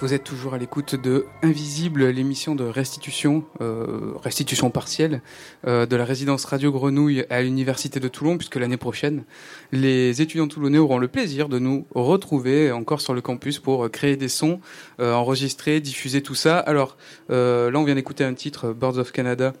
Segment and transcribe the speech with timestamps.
[0.00, 5.22] Vous êtes toujours à l'écoute de Invisible, l'émission de restitution, euh, restitution partielle,
[5.66, 9.24] euh, de la résidence Radio Grenouille à l'Université de Toulon, puisque l'année prochaine,
[9.72, 14.16] les étudiants toulonnais auront le plaisir de nous retrouver encore sur le campus pour créer
[14.16, 14.60] des sons,
[15.00, 16.58] euh, enregistrer, diffuser tout ça.
[16.58, 16.96] Alors
[17.28, 19.52] là, on vient d'écouter un titre, Birds of Canada,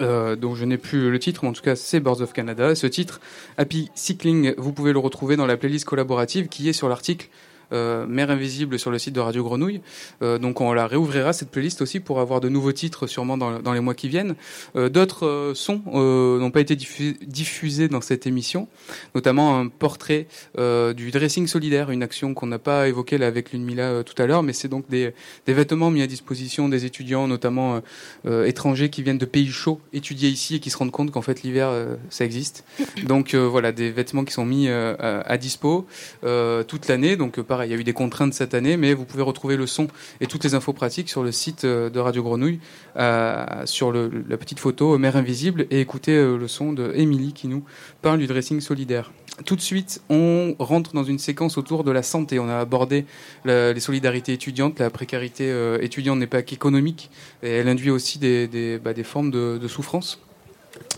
[0.00, 2.76] euh, dont je n'ai plus le titre, mais en tout cas c'est Birds of Canada.
[2.76, 3.20] Ce titre,
[3.56, 7.28] Happy Cycling, vous pouvez le retrouver dans la playlist collaborative qui est sur l'article
[7.72, 9.80] euh, Mère Invisible sur le site de Radio Grenouille.
[10.22, 13.72] Euh, donc on la réouvrira cette playlist aussi pour avoir de nouveaux titres sûrement dans,
[13.72, 14.34] les mois qui viennent.
[14.76, 18.68] Euh, d'autres euh, sons euh, n'ont pas été diffusés dans cette émission,
[19.14, 24.02] notamment un portrait du dressing solidaire, une action qu'on n'a pas évoquée là avec l'UNMILA
[24.04, 25.12] tout à l'heure, mais c'est donc des,
[25.46, 27.80] des, vêtements mis à disposition des étudiants, notamment
[28.24, 31.42] étrangers qui viennent de pays chauds, étudier ici et qui se rendent compte qu'en fait
[31.42, 31.70] l'hiver
[32.10, 32.64] ça existe.
[33.06, 35.86] Donc voilà, des vêtements qui sont mis à, à, dispo
[36.22, 37.16] toute l'année.
[37.16, 39.66] Donc par il y a eu des contraintes cette année, mais vous pouvez retrouver le
[39.66, 39.88] son
[40.20, 42.60] et toutes les infos pratiques sur le site euh, de Radio Grenouille,
[42.96, 47.48] euh, sur la petite photo Mère Invisible, et écoutez euh, le son de Émilie qui
[47.48, 47.64] nous
[48.02, 49.12] parle du dressing solidaire.
[49.44, 52.40] Tout de suite, on rentre dans une séquence autour de la santé.
[52.40, 53.04] On a abordé
[53.44, 54.80] les solidarités étudiantes.
[54.80, 55.48] La précarité
[55.80, 57.08] étudiante n'est pas qu'économique,
[57.42, 60.18] elle induit aussi des, bah, formes de souffrance.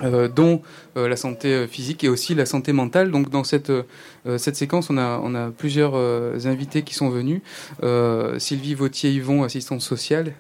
[0.03, 0.63] Euh, dont
[0.97, 3.11] euh, la santé euh, physique et aussi la santé mentale.
[3.11, 3.73] Donc dans cette,
[4.39, 5.95] cette séquence, on a, on a plusieurs
[6.47, 7.41] invités qui sont venus.
[8.39, 10.33] Sylvie Vautier-Yvon, assistante sociale.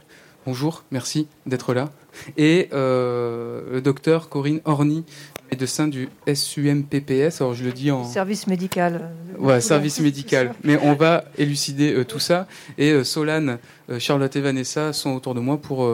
[0.46, 1.90] Bonjour, merci d'être là.
[2.36, 5.04] Et le docteur Corinne Orny,
[5.50, 7.40] médecin du SUMPPS.
[7.40, 9.10] Alors je le dis en service médical.
[9.38, 10.54] Ouais, service médical.
[10.64, 12.46] Mais on va élucider tout ça.
[12.78, 13.58] Et Solane,
[13.98, 15.88] Charlotte et Vanessa sont autour de moi pour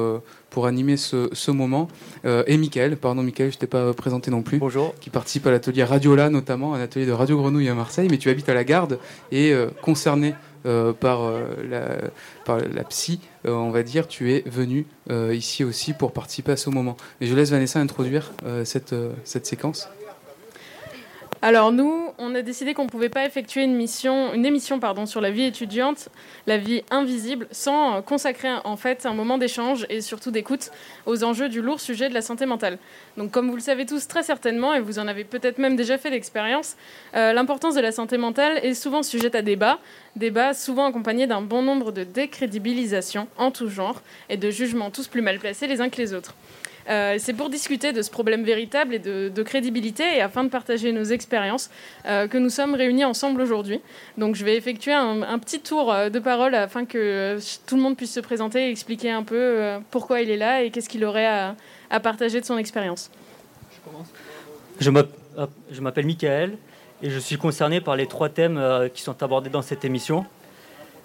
[0.56, 1.86] pour animer ce, ce moment.
[2.24, 4.56] Euh, et Mickaël, pardon Mickaël, je t'ai pas présenté non plus.
[4.56, 4.94] Bonjour.
[5.00, 8.30] Qui participe à l'atelier Radiola notamment, un atelier de Radio Grenouille à Marseille, mais tu
[8.30, 8.98] habites à la Garde
[9.30, 10.34] et euh, concerné
[10.64, 11.30] euh, par,
[11.68, 11.98] la,
[12.46, 14.86] par la psy, on va dire, tu es venu
[15.30, 16.96] ici aussi pour participer à ce moment.
[17.20, 18.32] Et je laisse Vanessa introduire
[18.64, 18.94] cette,
[19.24, 19.90] cette séquence.
[21.46, 25.06] Alors nous, on a décidé qu'on ne pouvait pas effectuer une, mission, une émission pardon,
[25.06, 26.08] sur la vie étudiante,
[26.48, 30.72] la vie invisible, sans consacrer en fait un moment d'échange et surtout d'écoute
[31.06, 32.78] aux enjeux du lourd sujet de la santé mentale.
[33.16, 35.98] Donc comme vous le savez tous très certainement, et vous en avez peut-être même déjà
[35.98, 36.74] fait l'expérience,
[37.14, 39.78] euh, l'importance de la santé mentale est souvent sujette à débat,
[40.16, 45.06] débat souvent accompagné d'un bon nombre de décrédibilisations en tout genre et de jugements tous
[45.06, 46.34] plus mal placés les uns que les autres.
[46.88, 50.92] Euh, c'est pour discuter de ce problème véritable et de, crédibilité et afin de partager
[50.92, 51.70] nos expériences
[52.06, 53.80] euh, que nous sommes réunis ensemble aujourd'hui.
[54.18, 57.96] Donc je vais effectuer un, petit tour euh, de parole afin que tout le monde
[57.96, 61.26] puisse se présenter et expliquer un peu pourquoi il est là et qu'est-ce qu'il aurait
[61.26, 63.10] à, partager de son expérience.
[64.80, 64.90] Je
[65.70, 66.56] Je m'appelle Michael
[67.02, 68.60] et je suis concerné par les trois thèmes
[68.94, 70.24] qui sont abordés dans cette émission.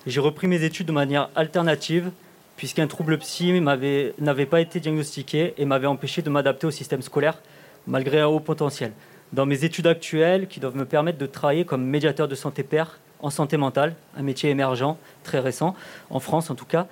[0.08, 2.12] J'ai repris mes études de manière alternative
[2.58, 7.42] puisqu'un trouble psy n'avait pas été diagnostiqué et m'avait empêché de m'adapter au système scolaire
[7.88, 8.92] malgré un haut potentiel.
[9.34, 13.00] Dans mes études actuelles, qui doivent me permettre de travailler comme médiateur de santé père
[13.22, 15.76] en santé mentale, un métier émergent, très récent,
[16.10, 16.88] en France en tout cas,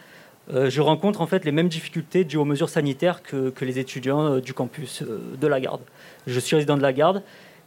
[0.51, 4.25] euh, je rencontre en fait les mêmes difficultés dues aux mesures sanitaires que, les étudiants
[4.25, 5.81] euh, du campus euh, de la Garde.
[6.25, 7.23] Je suis résident de la Garde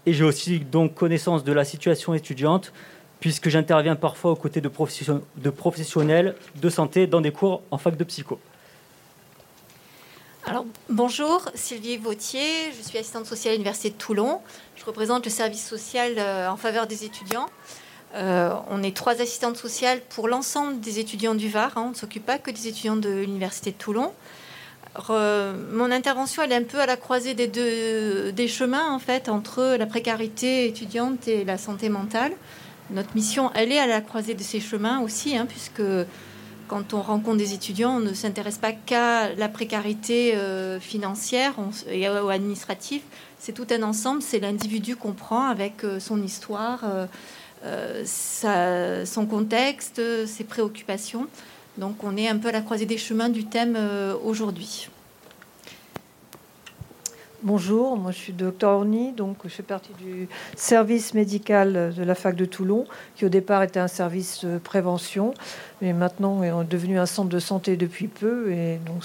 [0.07, 2.73] et j'ai aussi donc connaissance de la situation étudiante
[3.23, 8.03] puisque j'interviens parfois aux côtés de, professionnels de santé dans des cours en fac de
[8.03, 8.41] psycho.
[10.45, 12.43] Alors, bonjour, Sylvie Vautier,
[12.77, 14.41] je suis assistante sociale à l'Université de Toulon.
[14.75, 17.47] Je représente le service social euh, en faveur des étudiants.
[18.17, 21.71] Euh, on est trois assistantes sociales pour l'ensemble des étudiants du Var.
[21.77, 21.85] Hein.
[21.87, 24.13] on ne s'occupe pas que des étudiants de l'Université de Toulon.
[25.09, 27.47] mon intervention, elle est un peu à la croisée des
[28.33, 32.33] des chemins, en fait, entre la précarité étudiante et la santé mentale
[32.93, 35.83] notre mission, elle est à la croisée de ces chemins aussi, hein, puisque
[36.73, 41.55] quand on rencontre des étudiants, on ne s'intéresse pas qu'à la précarité euh, financière
[41.91, 43.03] et ou administrative.
[43.39, 44.23] C'est tout un ensemble.
[44.23, 46.83] C'est l'individu qu'on prend avec euh, son histoire,
[47.65, 51.27] euh, son contexte, ses préoccupations.
[51.77, 53.79] Donc on est un peu à la croisée des chemins du thème
[54.25, 54.89] aujourd'hui.
[57.45, 62.15] Bonjour, moi je suis docteur Orny, donc je fais partie du service médical de la
[62.15, 62.85] fac de Toulon,
[63.17, 65.35] qui au départ était un service de prévention,
[65.81, 69.03] mais maintenant est devenu un centre de santé depuis peu, et donc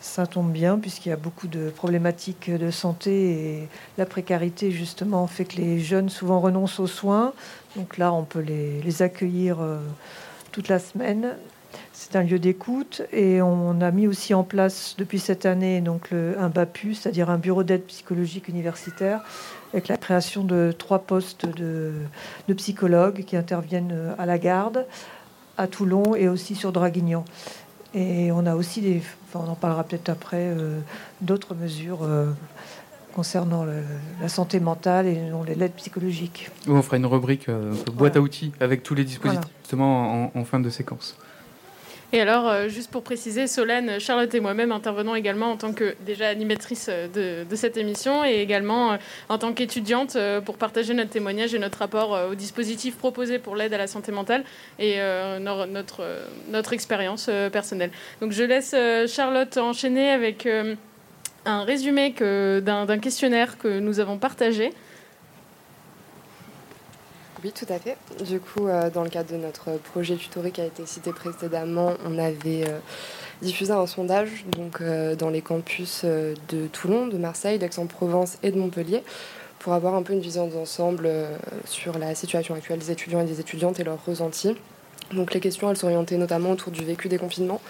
[0.00, 3.68] ça, tombe bien puisqu'il y a beaucoup de problématiques de santé et
[3.98, 7.34] la précarité justement fait que les jeunes souvent renoncent aux soins.
[7.76, 9.78] Donc là, on peut les, les accueillir euh,
[10.52, 11.36] toute la semaine
[11.92, 16.10] c'est un lieu d'écoute et on a mis aussi en place depuis cette année donc
[16.12, 19.20] un BAPU, c'est-à-dire un bureau d'aide psychologique universitaire,
[19.72, 21.92] avec la création de trois postes de,
[22.56, 24.86] psychologues qui interviennent à la garde,
[25.58, 27.24] à Toulon et aussi sur Draguignan.
[27.94, 29.02] Et on a aussi des,
[29.34, 30.54] on en parlera peut-être après,
[31.20, 32.06] d'autres mesures
[33.14, 33.64] concernant
[34.20, 36.50] la santé mentale et non les lettres psychologiques.
[36.68, 37.48] On fera une rubrique
[37.94, 41.16] boîte à outils avec tous les dispositifs justement en, fin de séquence.
[42.16, 45.94] Et alors, euh, juste pour préciser, Solène, Charlotte et moi-même intervenons également en tant que
[46.06, 48.96] déjà animatrice euh, de, cette émission et également euh,
[49.28, 50.16] en tant qu'étudiante
[50.46, 54.12] pour partager notre témoignage et notre rapport au dispositif proposé pour l'aide à la santé
[54.12, 54.44] mentale
[54.78, 54.98] et
[55.40, 56.06] notre,
[56.50, 57.90] notre expérience personnelle.
[58.20, 58.74] Donc je laisse
[59.10, 60.46] Charlotte enchaîner avec
[61.44, 64.72] un résumé d'un questionnaire que nous avons partagé.
[67.46, 67.96] Oui, tout à fait.
[68.24, 71.92] Du coup, euh, dans le cadre de notre projet tutoré qui a été cité précédemment,
[72.04, 72.80] on avait euh,
[73.40, 78.58] diffusé un sondage donc, euh, dans les campus de Toulon, de Marseille, d'Aix-en-Provence et de
[78.58, 79.04] Montpellier
[79.60, 81.08] pour avoir un peu une vision d'ensemble
[81.66, 84.56] sur la situation actuelle des étudiants et des étudiantes et leurs ressentis.
[85.12, 87.60] Donc les questions, elles s'orientaient notamment autour du vécu des confinements,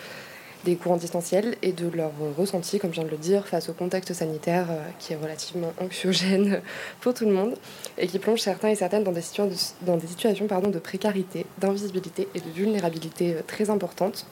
[0.67, 3.73] des cours distanciels et de leur ressenti, comme je viens de le dire, face au
[3.73, 6.61] contexte sanitaire euh, qui est relativement anxiogène
[7.01, 7.55] pour tout le monde
[7.97, 12.51] et qui plonge certains et certaines dans des, situations pardon, de précarité, d'invisibilité et de
[12.51, 14.27] vulnérabilité euh, très importantes.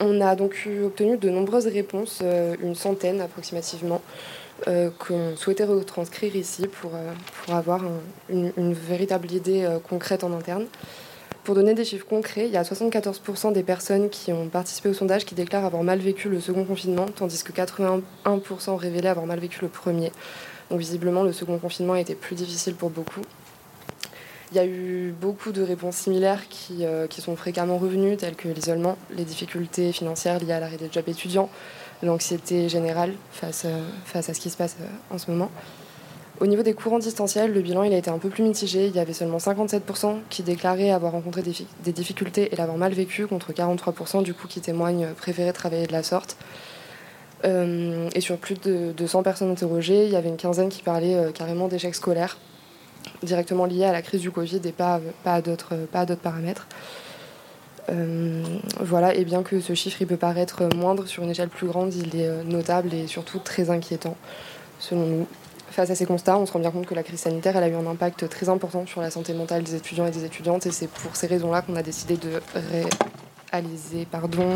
[0.00, 4.02] On a donc obtenu de nombreuses réponses, euh, une centaine approximativement,
[4.98, 7.82] qu'on souhaitait retranscrire ici pour, pour avoir
[8.30, 10.64] une, véritable idée concrète en interne.
[11.46, 14.92] Pour donner des chiffres concrets, il y a 74% des personnes qui ont participé au
[14.92, 18.02] sondage qui déclarent avoir mal vécu le second confinement, tandis que 81%
[18.74, 20.10] révélaient avoir mal vécu le premier.
[20.70, 23.20] Donc visiblement, le second confinement a été plus difficile pour beaucoup.
[24.50, 28.48] Il y a eu beaucoup de réponses similaires qui, euh, sont fréquemment revenues, telles que
[28.48, 31.48] l'isolement, les difficultés financières liées à l'arrêt des jobs étudiants,
[32.02, 35.52] l'anxiété générale face, euh, à ce qui se passe euh, en ce moment.
[36.38, 38.86] Au niveau des courants distanciels, le bilan il a été un peu plus mitigé.
[38.88, 43.26] Il y avait seulement 57% qui déclaraient avoir rencontré des, difficultés et l'avoir mal vécu,
[43.26, 46.36] contre 43% du coup qui témoignent préférer travailler de la sorte.
[47.44, 51.14] Euh, et sur plus de, 100 personnes interrogées, il y avait une quinzaine qui parlaient
[51.14, 52.36] euh, carrément d'échecs scolaires,
[53.22, 55.74] directement liés à la crise du Covid et pas, à d'autres
[56.22, 56.66] paramètres.
[57.88, 58.42] Euh,
[58.80, 61.94] voilà, et bien que ce chiffre il peut paraître moindre sur une échelle plus grande,
[61.94, 64.16] il est notable et surtout très inquiétant,
[64.80, 65.26] selon nous.
[65.70, 67.74] Face à ces constats, on se rend bien compte que la crise sanitaire a eu
[67.74, 70.88] un impact très important sur la santé mentale des étudiants et des étudiantes, et c'est
[70.88, 72.40] pour ces raisons-là qu'on a décidé de
[73.52, 74.54] réaliser, pardon,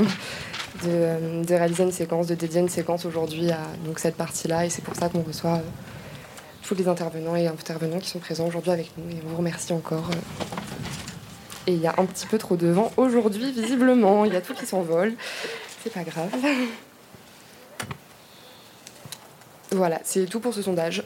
[0.84, 4.82] de, réaliser une séquence, de dédier une séquence aujourd'hui à donc, cette partie-là, et c'est
[4.82, 5.62] pour ça qu'on reçoit euh,
[6.62, 9.72] tous les intervenants et intervenants qui sont présents aujourd'hui avec nous, et on vous remercie
[9.72, 10.08] encore.
[10.10, 11.66] Euh.
[11.66, 14.40] Et il y a un petit peu trop de vent aujourd'hui, visiblement, il y a
[14.40, 15.14] tout qui s'envole,
[15.82, 16.30] c'est pas grave.
[19.72, 21.04] Voilà, c'est tout pour ce sondage.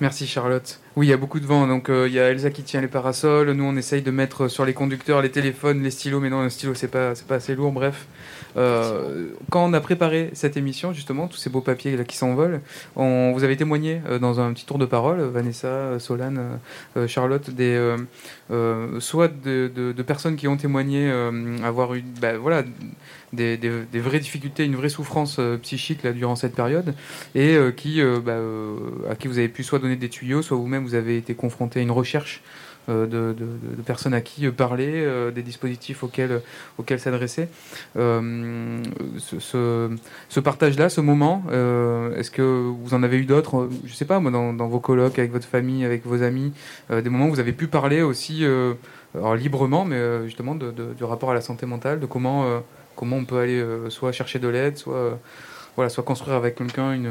[0.00, 0.78] Merci Charlotte.
[0.96, 2.80] Oui, il y a beaucoup de vent, donc euh, il y a Elsa qui tient
[2.80, 3.52] les parasols.
[3.52, 6.48] Nous, on essaye de mettre sur les conducteurs les téléphones, les stylos, mais non, un
[6.48, 7.70] stylo, c'est pas, c'est pas assez lourd.
[7.70, 8.08] Bref,
[8.56, 12.60] euh, quand on a préparé cette émission, justement, tous ces beaux papiers qui s'envolent,
[12.96, 16.58] on vous avez témoigné euh, dans un petit tour de parole, Vanessa, Solane,
[17.06, 17.96] Charlotte, des
[18.98, 21.08] soit de, personnes qui ont témoigné
[21.62, 22.64] avoir eu, bah, voilà
[23.32, 23.56] des,
[23.94, 26.94] vraies difficultés, une vraie souffrance psychique durant cette période,
[27.36, 28.38] et qui, bah,
[29.08, 31.80] à qui vous avez pu soit donner des tuyaux, soit vous-même vous avez été confronté
[31.80, 32.42] à une recherche
[32.88, 33.36] de,
[33.86, 36.40] personnes à qui parler, des dispositifs auxquels,
[36.78, 37.46] auxquels s'adresser.
[37.94, 38.80] ce,
[40.42, 41.44] partage-là, ce moment,
[42.16, 45.20] est-ce que vous en avez eu d'autres Je ne sais pas, moi, dans, vos colloques,
[45.20, 46.52] avec votre famille, avec vos amis,
[46.90, 48.44] des moments où vous avez pu parler aussi
[49.36, 52.60] librement, mais justement du rapport à la santé mentale, de comment
[53.00, 55.14] comment on peut aller euh, soit chercher de l'aide, soit, euh,
[55.74, 57.10] voilà, soit construire avec quelqu'un une,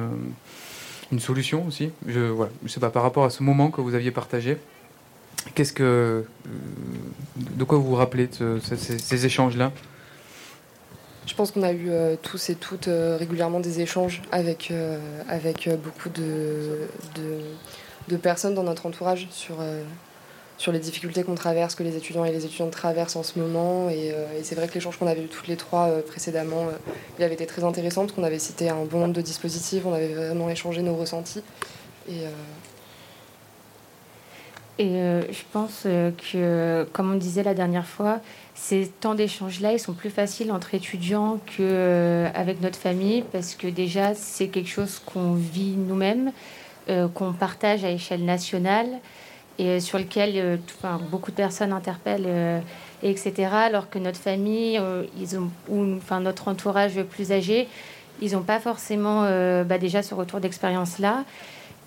[1.12, 1.92] une solution aussi.
[2.08, 4.58] Je voilà, je sais pas par rapport à ce moment que vous aviez partagé.
[5.56, 6.22] Qu'est-ce que, euh,
[7.38, 8.30] de quoi vous vous rappelez
[8.62, 9.72] ces, échanges-là?
[11.26, 11.90] Je pense qu'on a eu
[12.22, 14.74] tous et toutes régulièrement des échanges avec,
[15.84, 16.88] beaucoup de,
[18.22, 19.56] personnes dans notre entourage sur,
[20.60, 23.90] sur les difficultés qu'on traverse, que les étudiants et les étudiantes traversent en ce moment.
[23.90, 26.72] Et, euh, c'est vrai que l'échange qu'on avait eu toutes les trois euh, précédemment, euh,
[27.18, 29.94] il avait été très intéressant, parce qu'on avait cité un bon nombre de dispositifs, on
[29.94, 31.42] avait vraiment échangé nos ressentis.
[32.10, 32.24] Et,
[34.80, 34.92] et
[35.32, 38.20] je pense que, comme on disait la dernière fois,
[38.56, 44.16] ces temps d'échange-là, ils sont plus faciles entre étudiants qu'avec notre famille, parce que déjà,
[44.16, 46.32] c'est quelque chose qu'on vit nous-mêmes,
[47.14, 49.00] qu'on partage à échelle nationale
[49.60, 50.58] et sur lequel euh,
[51.12, 52.60] beaucoup de personnes interpellent, euh,
[53.04, 53.50] etc.
[53.52, 57.68] Alors que notre famille, euh, ils ont, ou enfin, notre entourage plus âgé,
[58.22, 59.22] ils n'ont pas forcément
[59.64, 61.24] bah, déjà ce retour d'expérience-là.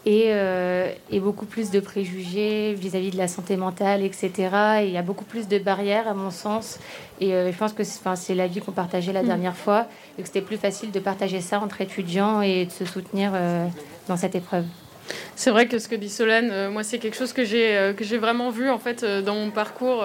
[0.05, 4.33] et, euh, et beaucoup plus de préjugés vis-à-vis de la santé mentale, etc.
[4.81, 6.79] Et il y a beaucoup plus de barrières, à mon sens.
[7.21, 9.26] Et euh, je pense que c'est l'avis qu'on partageait la mm.
[9.26, 9.87] dernière fois,
[10.19, 13.67] et que c'était plus facile de partager ça entre étudiants et de se soutenir euh,
[14.09, 14.64] dans cette épreuve.
[15.37, 18.50] C'est vrai que ce que dit Solène, moi, c'est quelque chose que j'ai j'ai vraiment
[18.50, 20.04] vu en fait dans mon parcours,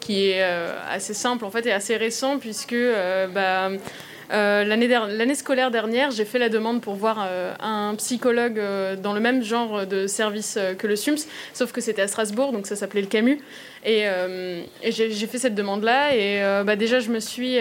[0.00, 0.42] qui est
[0.90, 2.76] assez simple en fait et assez récent, puisque
[3.34, 3.70] bah,
[4.32, 9.12] euh, L'année scolaire dernière, j'ai fait la demande pour voir euh, un psychologue euh, dans
[9.12, 11.18] le même genre de service euh, que le SUMS,
[11.52, 13.40] sauf que c'était à Strasbourg, donc ça s'appelait le Camus.
[13.84, 14.04] Et,
[14.82, 17.58] et j'ai fait cette demande-là, et bah, déjà je me suis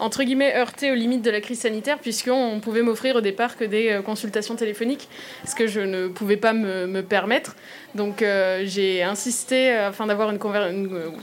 [0.00, 3.64] entre guillemets heurté aux limites de la crise sanitaire puisqu'on pouvait m'offrir au départ que
[3.64, 5.08] des euh, consultations téléphoniques,
[5.44, 7.56] ce que je ne pouvais pas me, permettre.
[7.94, 10.38] Donc euh, j'ai insisté afin d'avoir une,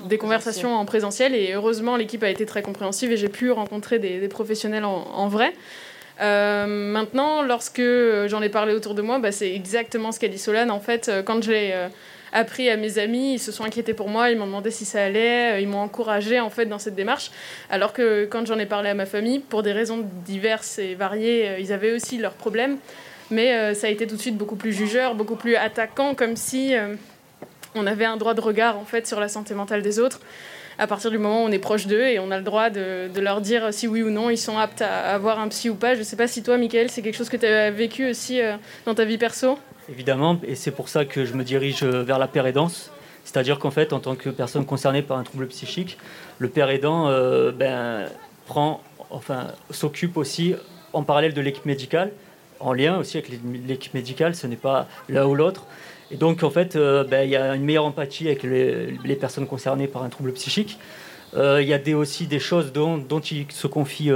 [0.08, 4.00] des conversations en présentiel et heureusement l'équipe a été très compréhensive et j'ai pu rencontrer
[4.00, 5.54] des, professionnels en, vrai.
[6.22, 7.82] Euh, maintenant, lorsque
[8.28, 10.72] j'en ai parlé autour de moi, bah, c'est exactement ce qu'a dit Solane.
[10.72, 11.52] En fait, quand je
[12.36, 15.02] appris à mes amis, ils se sont inquiétés pour moi, ils m'ont demandé si ça
[15.02, 17.32] allait, euh, ils m'ont encouragé en fait dans cette démarche.
[17.70, 21.48] Alors que quand j'en ai parlé à ma famille, pour des raisons diverses et variées,
[21.48, 22.78] euh, ils avaient aussi leurs problèmes.
[23.32, 26.36] Mais euh, ça a été tout de suite beaucoup plus jugeur, beaucoup plus attaquant, comme
[26.36, 26.74] si
[27.74, 30.20] on avait un droit de regard en fait sur la santé mentale des autres
[30.78, 33.10] à partir du moment où on est proche d'eux et on a le droit de,
[33.20, 35.94] leur dire si oui ou non ils sont aptes à avoir un psy ou pas.
[35.94, 38.42] Je ne sais pas si toi, Michael, c'est quelque chose que tu as vécu aussi
[38.86, 39.58] dans ta vie perso?
[39.90, 42.92] Évidemment, et c'est pour ça que je me dirige vers la père aidance.
[43.26, 45.98] C'est-à-dire qu'en fait, en tant que personne concernée par un trouble psychique,
[46.38, 48.06] le père aidant euh, ben,
[48.46, 50.56] prend, enfin, s'occupe aussi
[50.94, 52.12] en parallèle de l'équipe médicale,
[52.60, 53.32] en lien aussi avec
[53.68, 55.66] l'équipe médicale, ce n'est pas l'un ou l'autre.
[56.12, 59.48] Et donc, en fait, euh, ben, il y a une meilleure empathie avec les, personnes
[59.48, 60.78] concernées par un trouble psychique.
[61.36, 64.12] Euh, il y a aussi des choses dont, dont ils se confient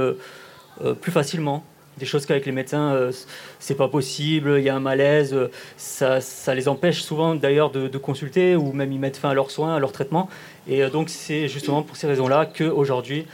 [1.00, 1.64] plus facilement
[2.00, 3.12] des choses qu'avec les médecins, euh,
[3.60, 7.70] c'est pas possible, il y a un malaise, euh, ça, ça les empêche souvent d'ailleurs
[7.70, 10.28] de, consulter ou même ils mettent fin à leurs soins, à leur traitement.
[10.66, 13.26] Et euh, donc c'est justement pour ces raisons-là qu'aujourd'hui,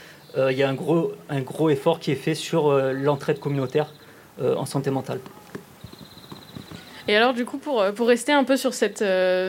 [0.50, 3.94] il y a un gros, un gros effort qui est fait sur l'entraide communautaire
[4.38, 5.18] en santé mentale.
[7.08, 9.02] Et alors, du coup, pour, pour rester un peu sur cette,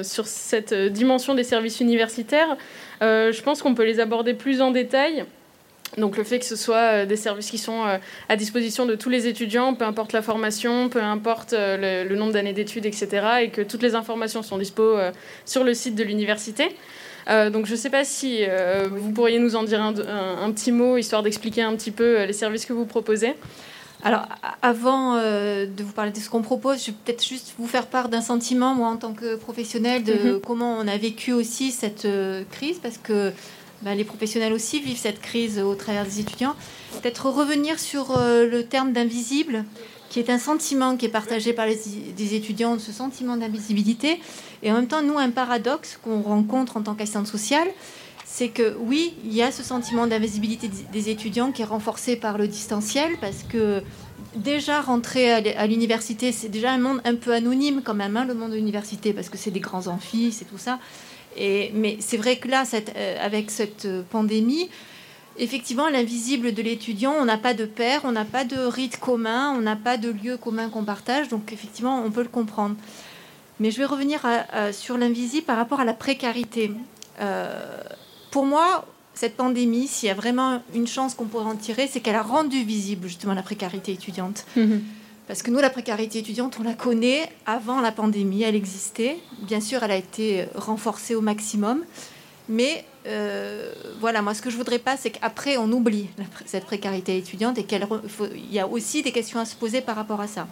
[0.05, 2.55] sur cette dimension des services universitaires,
[3.01, 5.25] je pense qu'on peut les aborder plus en détail
[5.97, 7.97] donc le fait que ce soit euh, des services qui sont euh,
[8.29, 12.33] à disposition de tous les étudiants, peu importe la formation, peu importe euh, le, nombre
[12.33, 14.97] d'années d'études, etc., et que toutes les informations sont dispo
[15.45, 16.69] sur le site de l'université.
[17.27, 18.41] donc je ne sais pas si
[18.89, 19.93] vous pourriez nous en dire un,
[20.41, 23.35] un petit mot, histoire d'expliquer un petit peu les services que vous proposez.
[24.03, 24.23] Alors,
[24.61, 28.09] avant de vous parler de ce qu'on propose, je vais peut-être juste vous faire part
[28.09, 30.41] d'un sentiment, moi, en tant que professionnel, de mm-hmm.
[30.41, 32.07] comment on a vécu aussi cette
[32.51, 33.31] crise, parce que
[33.81, 36.55] bah, les professionnels aussi vivent cette crise au travers des étudiants.
[37.01, 39.65] Peut-être revenir sur euh, le terme d'invisible,
[40.09, 41.77] qui est un sentiment qui est partagé par les
[42.15, 44.19] des étudiants, ce sentiment d'invisibilité.
[44.63, 47.67] Et en même temps, nous, un paradoxe qu'on rencontre en tant qu'assistante sociale,
[48.25, 52.37] c'est que oui, il y a ce sentiment d'invisibilité des étudiants qui est renforcé par
[52.37, 53.83] le distanciel, parce que
[54.35, 58.33] déjà rentrer à l'université, c'est déjà un monde un peu anonyme quand même, hein, le
[58.33, 60.79] monde de l'université, parce que c'est des grands amphis, c'est tout ça
[61.73, 64.69] mais c'est vrai que là, euh, avec cette pandémie,
[65.37, 69.53] effectivement, l'invisible de l'étudiant, on n'a pas de père, on n'a pas de rite commun,
[69.55, 72.75] on n'a pas de lieu commun qu'on partage, donc effectivement, on peut le comprendre.
[73.59, 74.21] Mais je vais revenir
[74.71, 76.71] sur l'invisible par rapport à la précarité.
[77.19, 77.81] Euh,
[78.31, 82.01] pour moi, cette pandémie, s'il y a vraiment une chance qu'on pourrait en tirer, c'est
[82.01, 84.45] qu'elle a rendu visible justement la précarité étudiante.
[84.55, 84.81] Mhm.
[85.27, 89.17] Parce que nous, la précarité étudiante, on la connaît avant la pandémie, elle existait.
[89.41, 91.83] Bien sûr, elle a été renforcée au maximum.
[92.47, 96.07] Mais euh, voilà, moi, ce que je voudrais pas, c'est qu'après, on oublie
[96.45, 97.85] cette précarité étudiante et qu'il
[98.51, 100.47] y a aussi des questions à se poser par rapport à ça.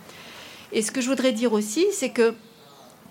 [0.73, 2.33] Et ce que je voudrais dire aussi, c'est que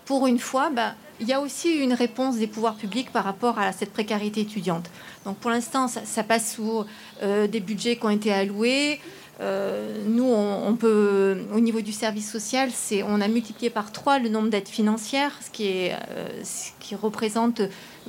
[0.04, 3.58] pour une fois, bah, il y a aussi une réponse des pouvoirs publics par rapport
[3.58, 4.90] à cette précarité étudiante.
[5.24, 6.84] Donc pour l'instant, ça, passe sous
[7.22, 9.00] euh, des budgets qui ont été alloués.
[9.40, 14.18] Euh, nous, on, peut, au niveau du service social, c'est, on a multiplié par trois
[14.18, 17.62] le nombre d'aides financières, ce qui, euh, représente,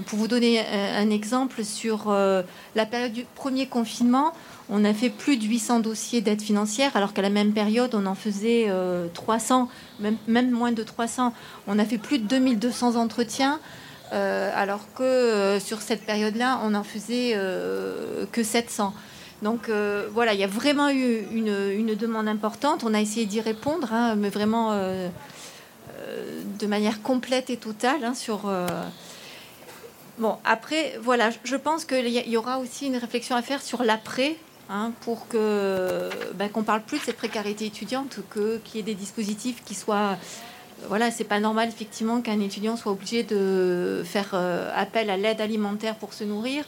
[0.05, 2.43] pour vous donner un, exemple, sur euh,
[2.75, 4.33] la période du premier confinement,
[4.69, 8.05] on a fait plus de 800 dossiers d'aide financière, alors qu'à la même période, on
[8.05, 8.67] en faisait
[9.13, 11.33] 300, même, même, moins de 300.
[11.67, 13.59] On a fait plus de 2200 entretiens.
[14.11, 17.33] alors que sur cette période-là, on en faisait
[18.31, 18.93] que 700.
[19.41, 22.83] Donc euh, voilà, il y a vraiment eu une, demande importante.
[22.83, 25.09] On a essayé d'y répondre, hein, mais vraiment euh,
[25.97, 28.03] euh, de manière complète et totale.
[28.03, 28.49] Hein, sur
[30.17, 34.35] bon, après, voilà, je pense qu'il y aura aussi une réflexion à faire sur l'après.
[34.67, 38.83] Hein, pour que ben, qu'on parle plus de cette précarité étudiante, que qu'il y ait
[38.83, 40.17] des dispositifs qui soient
[40.87, 44.33] voilà, c'est pas normal effectivement qu'un étudiant soit obligé de faire
[44.75, 46.65] appel à l'aide alimentaire pour se nourrir.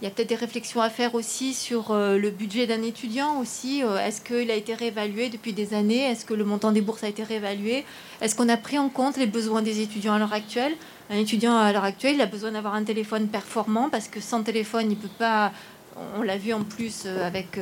[0.00, 3.82] Il y a peut-être des réflexions à faire aussi sur le budget d'un étudiant aussi.
[3.82, 6.10] Est-ce qu'il a été réévalué depuis des années?
[6.10, 7.84] Est-ce que le montant des bourses a été réévalué?
[8.22, 10.72] Est-ce qu'on a pris en compte les besoins des étudiants à l'heure actuelle?
[11.10, 14.90] Un étudiant à l'heure actuelle, a besoin d'avoir un téléphone performant parce que sans téléphone,
[14.90, 15.52] il peut pas.
[16.16, 17.58] On l'a vu en plus avec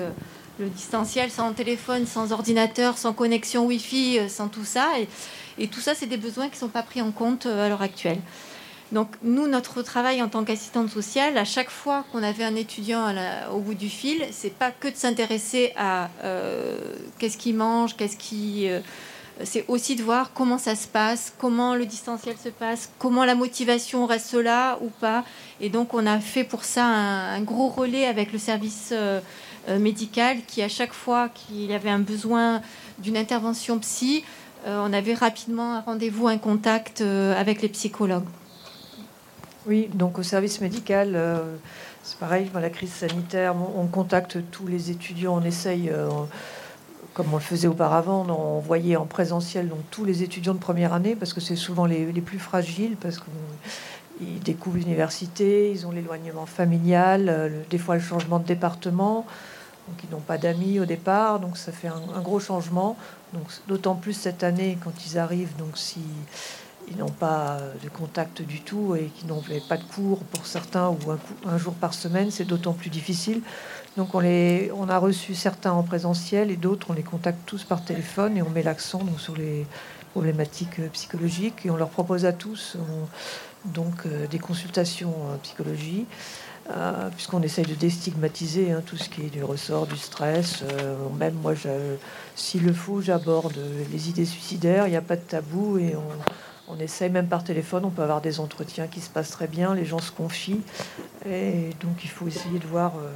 [0.58, 4.88] le distanciel, sans téléphone, sans ordinateur, sans connexion Wi-Fi, euh, sans tout ça.
[5.58, 7.68] Et, tout ça, c'est des besoins qui ne sont pas pris en compte euh, à
[7.68, 8.18] l'heure actuelle.
[8.92, 13.14] Donc nous, notre travail en tant qu'assistante sociale, à chaque fois qu'on avait un étudiant
[13.52, 16.78] au bout du fil, c'est pas que de s'intéresser à euh,
[17.18, 18.66] qu'est-ce qu'il mange, qu'est-ce qui,
[19.44, 23.34] c'est aussi de voir comment ça se passe, comment le distanciel se passe, comment la
[23.34, 25.22] motivation reste là ou pas.
[25.60, 28.94] Et donc on a fait pour ça un, gros relais avec le service.
[29.68, 32.62] Euh, médical qui, à chaque fois qu'il avait un besoin
[32.98, 34.24] d'une intervention psy,
[34.66, 38.24] euh, on avait rapidement un rendez-vous, un contact euh, avec les psychologues.
[39.68, 41.18] Oui, donc au service médical,
[42.02, 45.92] c'est pareil, la crise sanitaire, on, contacte tous les étudiants, on essaye,
[47.12, 51.14] comme on le faisait auparavant, on en présentiel donc tous les étudiants de première année,
[51.14, 57.52] parce que c'est souvent les, plus fragiles, parce qu'ils découvrent l'université, ils ont l'éloignement familial,
[57.68, 59.26] des fois le changement de département
[59.88, 62.96] donc ils n'ont pas d'amis au départ, donc ça fait un, gros changement.
[63.32, 66.00] Donc d'autant plus cette année quand ils arrivent, donc si
[66.90, 70.88] ils n'ont pas de contact du tout et qu'ils n'ont pas de cours pour certains
[70.88, 70.98] ou
[71.46, 73.40] un, jour par semaine, c'est d'autant plus difficile.
[73.96, 77.64] Donc on, les, on a reçu certains en présentiel et d'autres on les contacte tous
[77.64, 79.66] par téléphone et on met l'accent donc sur les
[80.12, 82.76] problématiques psychologiques et on leur propose à tous
[83.64, 86.06] donc euh, des consultations en psychologie.
[86.70, 90.62] Euh, puisqu'on essaye de déstigmatiser hein, tout ce qui est du ressort du stress.
[90.62, 91.54] Euh, même moi,
[92.36, 93.56] s'il le faut, j'aborde
[93.90, 94.86] les idées suicidaires.
[94.86, 96.02] Il n'y a pas de tabou et on,
[96.68, 97.84] on, essaye même par téléphone.
[97.84, 99.74] On peut avoir des entretiens qui se passent très bien.
[99.74, 100.60] Les gens se confient
[101.28, 102.94] et donc il faut essayer de voir.
[102.96, 103.10] Euh,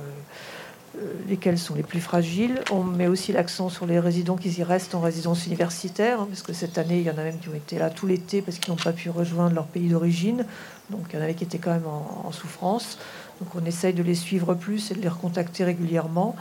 [1.26, 2.60] lesquels sont les plus fragiles.
[2.70, 6.42] On met aussi l'accent sur les résidents qui y restent en résidence universitaire, hein, parce
[6.42, 8.58] que cette année, il y en a même qui ont été là tout l'été parce
[8.58, 10.44] qu'ils n'ont pas pu rejoindre leur pays d'origine.
[10.90, 12.98] Donc il y en avait qui étaient quand même en souffrance.
[13.40, 16.36] Donc on essaye de les suivre plus et de les recontacter régulièrement.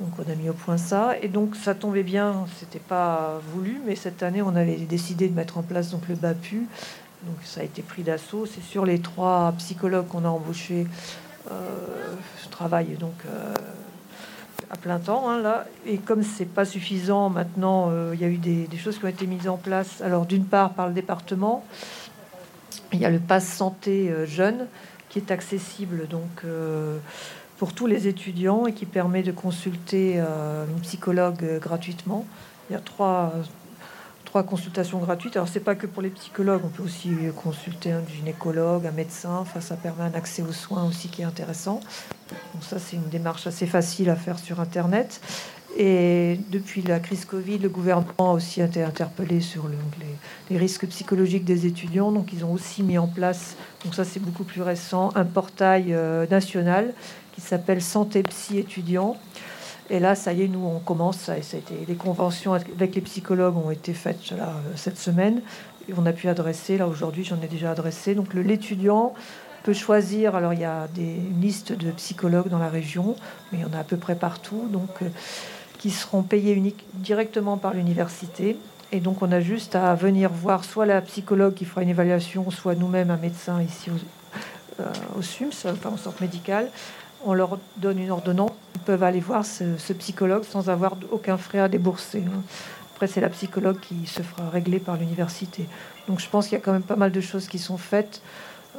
[0.00, 1.16] Donc on a mis au point ça.
[1.20, 5.34] Et donc ça tombait bien, c'était pas voulu, mais cette année on avait décidé de
[5.34, 6.66] mettre en place donc le BAPU.
[7.24, 8.46] Donc ça a été pris d'assaut.
[8.46, 10.86] C'est sur les trois psychologues qu'on a embauchés.
[11.50, 11.54] Euh,
[12.42, 13.54] je travaille donc euh,
[14.70, 15.66] à plein temps hein, là.
[15.86, 19.04] Et comme c'est pas suffisant maintenant, euh, il y a eu des, des, choses qui
[19.04, 20.00] ont été mises en place.
[20.00, 21.64] Alors d'une part par le département,
[22.92, 24.66] il y a le pass santé jeune
[25.12, 26.96] qui est accessible donc euh,
[27.62, 32.26] pour tous les étudiants et qui permet de consulter euh, une psychologue euh, gratuitement.
[32.68, 33.34] Il y a trois,
[34.24, 35.36] trois consultations gratuites.
[35.36, 39.36] Alors c'est pas que pour les psychologues, on peut aussi consulter un gynécologue, un médecin.
[39.36, 41.78] Enfin, ça permet un accès aux soins aussi qui est intéressant.
[42.52, 45.20] Donc ça c'est une démarche assez facile à faire sur Internet.
[45.78, 49.68] Et depuis la crise Covid, le gouvernement a aussi été interpellé sur
[50.50, 52.12] les, risques psychologiques des étudiants.
[52.12, 55.94] Donc, ils ont aussi mis en place, donc ça c'est beaucoup plus récent, un portail
[55.94, 56.92] euh, national
[57.32, 59.16] qui s'appelle Santé Psy étudiants.
[59.90, 61.18] Et là, ça y est, nous, on commence.
[61.18, 64.44] Ça, a été, les conventions avec les psychologues ont été faites euh,
[64.76, 65.42] cette semaine.
[65.96, 68.14] On a pu adresser, là aujourd'hui, j'en ai déjà adressé.
[68.14, 69.14] Donc, l'étudiant
[69.64, 70.34] peut choisir.
[70.36, 73.16] Alors, il y a des listes de psychologues dans la région,
[73.50, 74.68] mais il y en a à peu près partout.
[74.70, 75.08] Donc, euh,
[75.82, 78.56] qui seront payés directement par l'université.
[78.92, 82.48] Et donc on a juste à venir voir soit la psychologue qui fera une évaluation,
[82.52, 83.94] soit nous-mêmes un médecin ici au,
[84.80, 86.68] euh, au SUMS, enfin au centre médical.
[87.24, 88.52] On leur donne une ordonnance.
[88.74, 92.24] Ils peuvent aller voir ce, psychologue sans avoir aucun frais à débourser.
[92.26, 92.42] Hein.
[92.94, 95.68] Après, c'est la psychologue qui se fera régler par l'université.
[96.08, 98.22] Donc je pense qu'il y a quand même pas mal de choses qui sont faites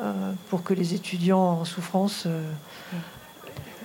[0.01, 2.41] euh, pour que les étudiants en souffrance euh,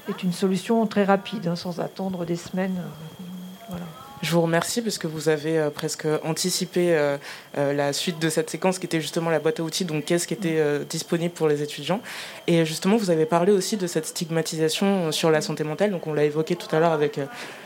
[0.09, 2.79] est une solution très rapide, hein, sans attendre des semaines.
[2.79, 3.25] Euh,
[3.69, 3.85] voilà.
[4.23, 7.19] Je vous remercie parce que vous avez euh, presque anticipé euh,
[7.55, 10.35] la suite de cette séquence qui était justement la boîte à outils, donc qu'est-ce qui
[10.35, 12.01] était disponible pour les étudiants.
[12.47, 16.13] Et justement, vous avez parlé aussi de cette stigmatisation sur la santé mentale, donc on
[16.13, 17.21] l'a évoqué tout à l'heure avec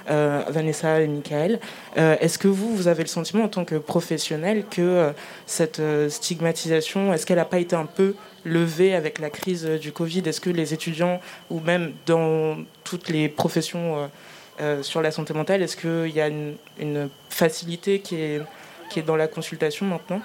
[0.07, 1.61] Vanessa et Michael.
[1.97, 5.13] est-ce que vous, vous avez le sentiment en tant que professionnel que
[5.47, 10.23] cette stigmatisation, est-ce qu'elle n'a pas été un peu levé avec la crise du Covid?
[10.27, 14.09] Est-ce que les étudiants, ou même dans toutes les professions euh, euh,
[14.83, 19.87] sur la santé mentale, est-ce qu'il y a une, facilité qui est, dans la consultation
[19.87, 20.21] maintenant?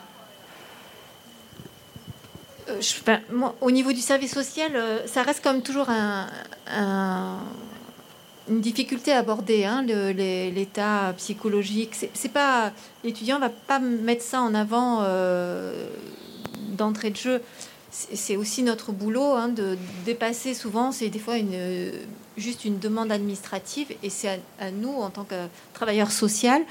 [2.69, 2.82] Euh,
[3.62, 4.71] au niveau du service social,
[5.06, 6.28] ça reste comme toujours un,
[8.50, 11.95] une difficulté à aborder hein, l'état psychologique.
[12.13, 12.71] C'est pas
[13.04, 15.02] l'étudiant va pas mettre ça en avant
[16.78, 17.41] d'entrée de jeu
[17.89, 21.36] c'est aussi notre boulot hein, de dépasser souvent, c'est des fois
[22.36, 26.65] juste une demande administrative et c'est à, nous, en tant que travailleurs sociaux,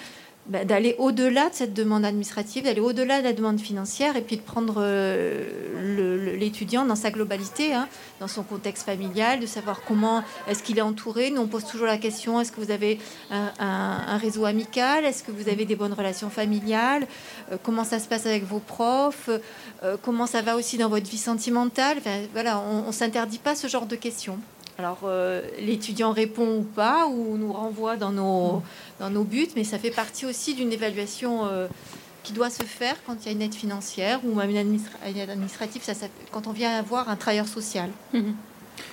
[0.48, 4.42] d'aller au-delà de cette demande administrative, d'aller au-delà de la demande financière et puis de
[4.42, 7.88] prendre euh, l'étudiant dans sa globalité, hein,
[8.20, 11.30] dans son contexte familial, de savoir comment est-ce qu'il est entouré.
[11.30, 12.98] Nous, on pose toujours la question est-ce que vous avez
[13.30, 15.04] un, réseau amical?
[15.04, 17.06] Est-ce que vous avez des bonnes relations familiales?
[17.52, 19.28] Euh, Comment ça se passe avec vos profs?
[19.82, 21.98] Euh, Comment ça va aussi dans votre vie sentimentale?
[22.32, 24.38] Voilà, on ne s'interdit pas ce genre de questions.
[24.79, 28.62] Alors, euh, l'étudiant répond ou pas, ou nous renvoie dans nos,
[29.01, 31.67] dans nos buts, mais ça fait partie aussi d'une évaluation euh,
[32.23, 34.59] qui doit se faire quand il y a une aide financière ou même une,
[35.07, 35.93] aide administrative, ça,
[36.31, 37.89] quand on vient avoir un travailleur social.
[38.12, 38.35] Mhm.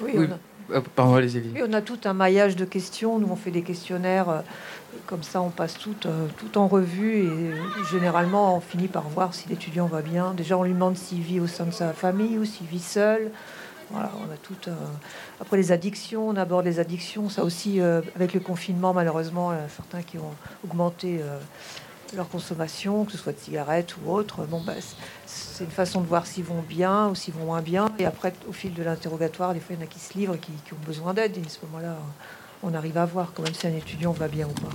[0.02, 0.82] Oui, On a...
[0.96, 1.22] Pardon,
[1.67, 3.19] on a tout un maillage de questions.
[3.19, 4.30] Nous, on fait des questionnaires.
[4.30, 4.39] Euh,
[5.08, 5.93] comme ça, on passe tout,
[6.38, 7.52] tout en revue et
[7.91, 10.34] généralement, on finit par voir si l'étudiant va bien.
[10.34, 13.32] Déjà, on lui demande s'il vit au sein de sa famille ou s'il vit seul.
[13.93, 14.56] On a tout.
[14.67, 14.75] Euh,
[15.39, 17.29] après les addictions, on aborde les addictions.
[17.29, 21.38] Ça aussi, euh, avec le confinement, malheureusement, a certains qui ont augmenté euh,
[22.15, 24.45] leur consommation, que ce soit de cigarettes ou autre.
[24.45, 24.73] Bon, bah,
[25.25, 27.89] c'est une façon de voir s'ils vont bien ou s'ils vont moins bien.
[27.99, 30.39] Et après, au fil de l'interrogatoire, des fois, il y en a qui se livrent,
[30.39, 31.38] qui, qui ont besoin d'aide.
[31.38, 31.95] Et à ce moment-là,
[32.63, 34.73] on arrive à voir quand même si un étudiant va bien ou pas.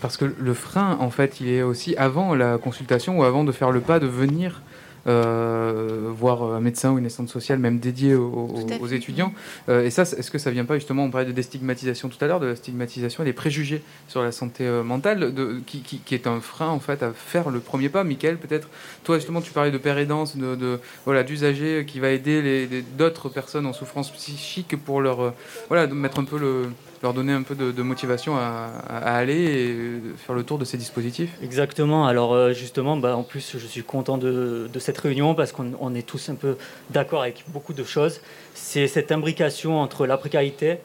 [0.00, 3.52] Parce que le frein, en fait, il est aussi avant la consultation ou avant de
[3.52, 4.62] faire le pas de venir
[5.06, 9.32] euh, voir un médecin ou une assistante sociale, même dédiée aux, étudiants.
[9.68, 12.26] Euh, et ça, est-ce que ça vient pas justement, on parlait de déstigmatisation tout à
[12.26, 16.26] l'heure, de la stigmatisation et des préjugés sur la santé euh, mentale, de, qui, est
[16.26, 18.04] un frein en fait à faire le premier pas.
[18.04, 18.68] Michael, peut-être,
[19.04, 23.28] toi justement, tu parlais de père aidant, de, de voilà, d'usager qui va aider d'autres
[23.28, 25.34] personnes en souffrance psychique pour leur,
[25.68, 26.68] voilà, mettre un peu le
[27.02, 32.06] leur donner un peu de, motivation à, aller faire le tour de ces dispositifs Exactement.
[32.06, 36.06] Alors euh, justement, bah, en plus, je suis content de, cette réunion parce qu'on est
[36.06, 36.56] tous un peu
[36.90, 38.20] d'accord avec beaucoup de choses.
[38.54, 40.78] C'est cette imbrication entre la précarité,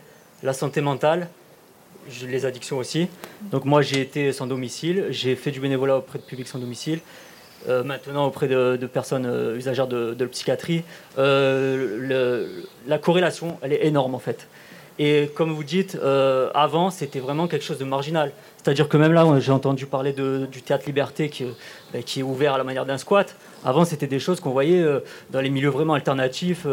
[0.44, 1.30] la santé mentale,
[2.26, 3.10] les addictions aussi.
[3.52, 7.00] Donc moi, j'ai été sans domicile, j'ai fait du bénévolat auprès de publics sans domicile.
[7.68, 10.84] Euh, maintenant auprès de, personnes euh, usagères de psychiatrie,
[11.18, 14.48] la corrélation, elle est énorme en fait.
[15.00, 18.32] Et comme vous dites, euh, avant, c'était vraiment quelque chose de marginal.
[18.58, 22.56] C'est-à-dire que même là, j'ai entendu parler du théâtre Liberté qui, euh, qui, est ouvert
[22.56, 23.36] à la manière d'un squat.
[23.64, 26.66] Avant, c'était des choses qu'on voyait euh, dans les milieux vraiment alternatifs,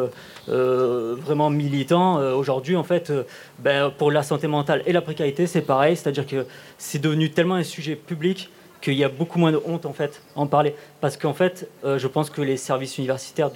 [0.46, 2.16] vraiment militants.
[2.34, 3.12] Aujourd'hui, en fait,
[3.58, 5.96] ben, pour la santé mentale et la précarité, c'est pareil.
[5.96, 6.46] C'est-à-dire que
[6.78, 10.22] c'est devenu tellement un sujet public qu'il y a beaucoup moins de honte en fait
[10.36, 10.74] à en parler.
[11.00, 13.50] Parce qu'en fait, je pense que les services universitaires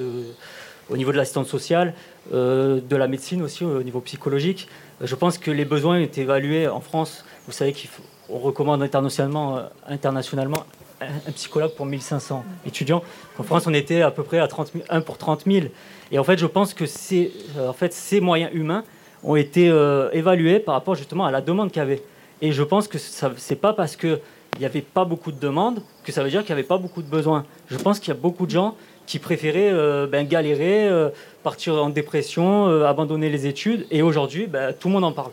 [0.91, 1.95] au niveau de l'assistance sociale,
[2.33, 4.69] de la médecine aussi, au niveau psychologique.
[5.01, 7.25] Je pense que les besoins été évalués en France.
[7.47, 10.65] Vous savez qu'on recommande internationalement, euh, internationalement
[11.01, 13.03] un, psychologue pour 1500 étudiants.
[13.39, 15.67] En France, on était à peu près à 30 1 pour 30 000.
[16.11, 18.83] Et en fait, je pense que ces, euh, moyens humains
[19.23, 19.67] ont été
[20.13, 22.03] évalués par rapport justement à la demande qu'il y avait.
[22.41, 24.21] Et je pense que ce n'est pas parce qu'il
[24.61, 27.03] n'y avait pas beaucoup de demandes que ça veut dire qu'il n'y avait pas beaucoup
[27.03, 27.45] de besoins.
[27.69, 28.77] Je pense qu'il y a beaucoup de gens
[29.09, 31.09] qui préféraient euh, ben, galérer, euh,
[31.43, 33.87] partir en dépression, euh, abandonner les études.
[33.91, 35.31] Et aujourd'hui, ben, tout le monde en parle.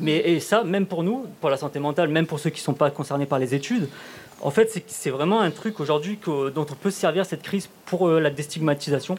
[0.00, 2.64] Mais, et ça, même pour nous, pour la santé mentale, même pour ceux qui ne
[2.64, 3.88] sont pas concernés par les études,
[4.40, 8.08] en fait, c'est vraiment un truc aujourd'hui dont on peut se servir cette crise pour
[8.08, 9.14] la déstigmatisation.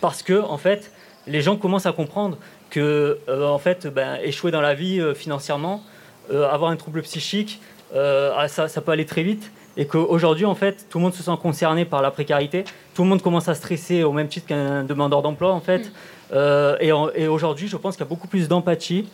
[0.00, 0.90] parce que, en fait,
[1.26, 2.38] les gens commencent à comprendre
[2.70, 5.82] que, en fait, ben, échouer dans la vie financièrement,
[6.30, 7.60] avoir un trouble psychique,
[7.94, 11.22] ah, ça, ça peut aller très vite et qu'aujourd'hui, en fait, tout le monde se
[11.22, 14.84] sent concerné par la précarité, tout le monde commence à stresser au même titre qu'un
[14.84, 15.78] demandeur d'emploi, en fait.
[15.78, 15.90] Mm.
[16.34, 19.08] Euh, et, aujourd'hui, je pense qu'il y a beaucoup plus d'empathie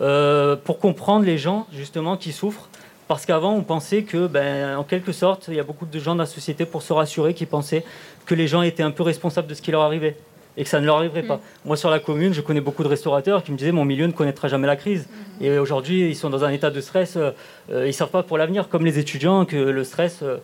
[0.00, 2.68] euh, pour comprendre les gens, justement, qui souffrent.
[3.06, 6.14] Parce qu'avant, on pensait que, ben, en quelque sorte, il y a beaucoup de gens
[6.14, 7.84] dans la société, pour se rassurer, qui pensaient
[8.24, 10.16] que les gens étaient un peu responsables de ce qui leur arrivait
[10.56, 11.36] et que ça ne leur arriverait pas.
[11.36, 11.40] Mm.
[11.66, 14.12] Moi, sur la commune, je connais beaucoup de restaurateurs qui me disaient mon milieu ne
[14.12, 15.06] connaîtra jamais la crise.
[15.40, 15.44] Mm.
[15.44, 17.16] Et aujourd'hui, ils sont dans un état de stress.
[17.16, 17.32] Euh,
[17.70, 20.38] ils ne savent pas pour l'avenir, comme les étudiants, que le stress, euh,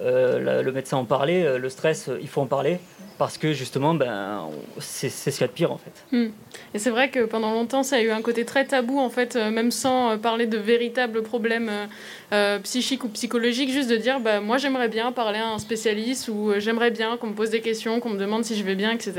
[0.00, 2.78] euh, le médecin en parlait, le stress, il faut en parler
[3.18, 6.16] parce que justement, ben, c'est ce qu'il y a de pire en fait.
[6.16, 6.30] Mm.
[6.74, 9.34] Et c'est vrai que pendant longtemps, ça a eu un côté très tabou en fait,
[9.34, 11.68] même sans parler de véritables problèmes
[12.30, 16.28] euh, psychique ou psychologique, juste de dire bah, moi j'aimerais bien parler à un spécialiste
[16.28, 18.74] ou euh, j'aimerais bien qu'on me pose des questions, qu'on me demande si je vais
[18.74, 19.14] bien, etc.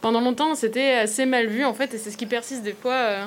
[0.00, 2.92] Pendant longtemps, c'était assez mal vu en fait, et c'est ce qui persiste des fois
[2.92, 3.26] euh,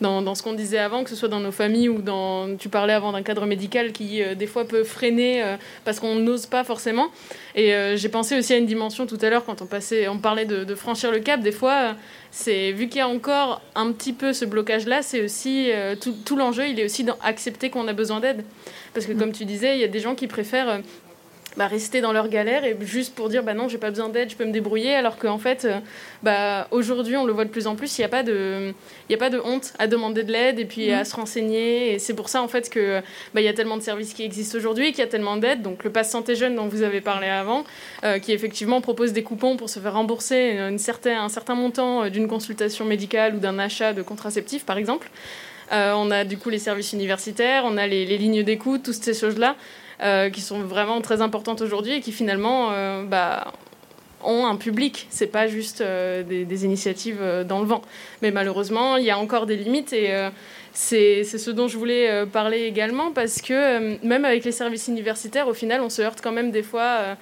[0.00, 2.56] dans, ce qu'on disait avant, que ce soit dans nos familles ou dans.
[2.56, 6.62] Tu parlais avant d'un cadre médical qui des fois peut freiner parce qu'on n'ose pas
[6.62, 7.08] forcément.
[7.56, 10.44] Et j'ai pensé aussi à une dimension tout à l'heure quand on, passait, on parlait
[10.44, 11.96] de, franchir le cap, des fois,
[12.30, 16.68] c'est vu qu'il y a encore un petit peu ce blocage-là, c'est aussi tout l'enjeu,
[16.68, 18.44] il est aussi d'accepter qu'on a besoin d'aide.
[18.94, 19.18] Parce que, mm.
[19.18, 20.80] comme tu disais, il y a des gens qui préfèrent
[21.56, 24.30] bah, rester dans leur galère et juste pour dire bah non j'ai pas besoin d'aide
[24.30, 25.80] je peux me débrouiller alors qu'en fait euh,
[26.22, 28.72] bah, aujourd'hui on le voit de plus en plus il n'y a pas de
[29.08, 31.04] il a pas de honte à demander de l'aide et puis à mhm.
[31.04, 33.00] se renseigner et c'est pour ça en fait que
[33.34, 35.62] bah, il y a tellement de services qui existent aujourd'hui qu'il y a tellement d'aide
[35.62, 37.64] donc le pass santé jeune dont vous avez parlé avant
[38.04, 42.04] euh, qui effectivement propose des coupons pour se faire rembourser une certain, un certain montant
[42.04, 45.10] euh, d'une consultation médicale ou d'un achat de contraceptifs par exemple
[45.70, 49.56] on a du coup les services universitaires, on a les, lignes d'écoute, toutes ces choses-là.
[50.02, 53.52] Euh, qui sont vraiment très importantes aujourd'hui et qui finalement euh, bah,
[54.24, 55.06] ont un public.
[55.10, 57.82] C'est pas juste euh, des, initiatives dans le vent.
[58.22, 60.10] Mais malheureusement, il y a encore des limites et
[60.72, 65.54] c'est ce dont je voulais parler également parce que même avec les services universitaires, au
[65.54, 67.16] final, on se heurte quand même des fois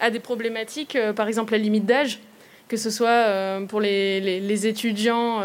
[0.00, 2.18] à des problématiques, par exemple la limite d'âge,
[2.66, 5.42] que ce soit pour les étudiants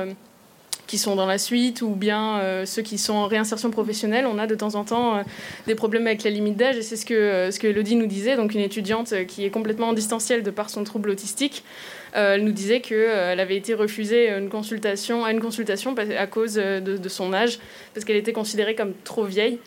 [0.89, 4.39] qui sont dans la suite ou bien euh, ceux qui sont en réinsertion professionnelle, on
[4.39, 5.21] a de temps en temps euh,
[5.67, 8.07] des problèmes avec la limite d'âge et c'est ce que, euh, ce que Elodie nous
[8.07, 11.63] disait, donc une étudiante qui est complètement en distanciel de par son trouble autistique.
[12.13, 17.09] elle nous disait qu'elle avait été refusée une consultation, à une consultation à cause de,
[17.09, 17.59] son âge,
[17.93, 19.59] parce qu'elle était considérée comme trop vieille.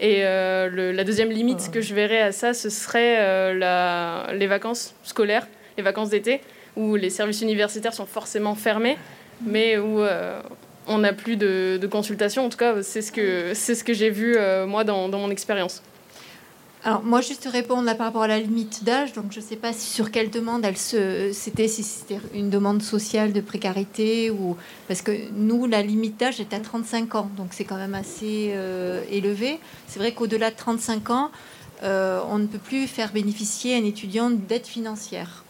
[0.00, 5.46] Et la deuxième limite que je verrais à ça, ce serait la, les vacances scolaires,
[5.76, 6.40] les vacances d'été,
[6.74, 8.98] où les services universitaires sont forcément fermés,
[9.46, 10.02] mais où
[10.86, 12.44] on n'a plus de, consultation.
[12.44, 15.30] En tout cas, c'est ce que, c'est ce que j'ai vu, euh, moi, dans, mon
[15.30, 15.82] expérience.
[16.86, 19.56] Alors moi juste répondre là par rapport à la limite d'âge, donc je ne sais
[19.56, 24.30] pas si, sur quelle demande elle se, c'était si c'était une demande sociale de précarité
[24.30, 27.94] ou parce que nous la limite d'âge est à 35 ans, donc c'est quand même
[27.94, 29.60] assez euh, élevé.
[29.86, 31.30] C'est vrai qu'au-delà de 35 ans,
[31.84, 35.43] euh, on ne peut plus faire bénéficier un étudiant d'aide financière.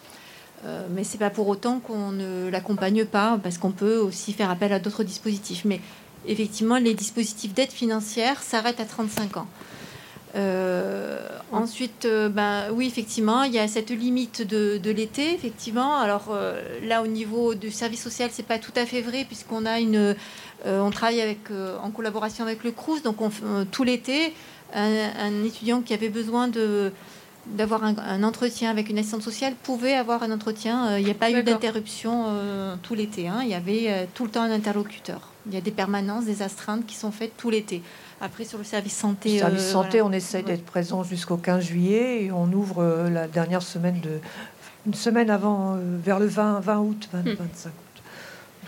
[0.64, 4.50] Euh, mais c'est pas pour autant qu'on ne l'accompagne pas, parce qu'on peut aussi faire
[4.50, 5.64] appel à d'autres dispositifs.
[5.64, 5.81] Mais
[6.27, 9.46] effectivement, les dispositifs d'aide financière s'arrêtent à 35 ans.
[10.37, 11.20] Euh,
[11.53, 15.96] ensuite, euh, ben, oui, effectivement, il y a cette limite de, l'été, effectivement.
[15.96, 16.35] Alors
[16.83, 20.16] là, au niveau du service social, c'est pas tout à fait vrai, puisqu'on a une,
[20.64, 21.50] on travaille avec,
[21.83, 23.31] en collaboration avec le CRUS, donc on,
[23.70, 24.33] tout l'été,
[24.74, 26.90] un, étudiant qui avait besoin de
[27.46, 30.88] d'avoir un, entretien avec une assistante sociale pouvait avoir un entretien.
[30.88, 33.28] Euh, il n'y a pas eu d'interruption euh, tout l'été.
[33.28, 33.40] Hein.
[33.42, 35.30] Il y avait euh, tout le temps un interlocuteur.
[35.46, 37.83] Il y a des permanences, des astreintes qui sont faites tout l'été.
[38.20, 39.35] Après, sur le service santé.
[39.35, 43.62] Le service santé, on essaie d'être présent jusqu'au 15 juillet et on ouvre la dernière
[43.62, 44.20] semaine de.
[44.87, 47.42] Une semaine avant, vers le 20, 20 août, 20, 25 hmm.
[47.44, 48.02] août.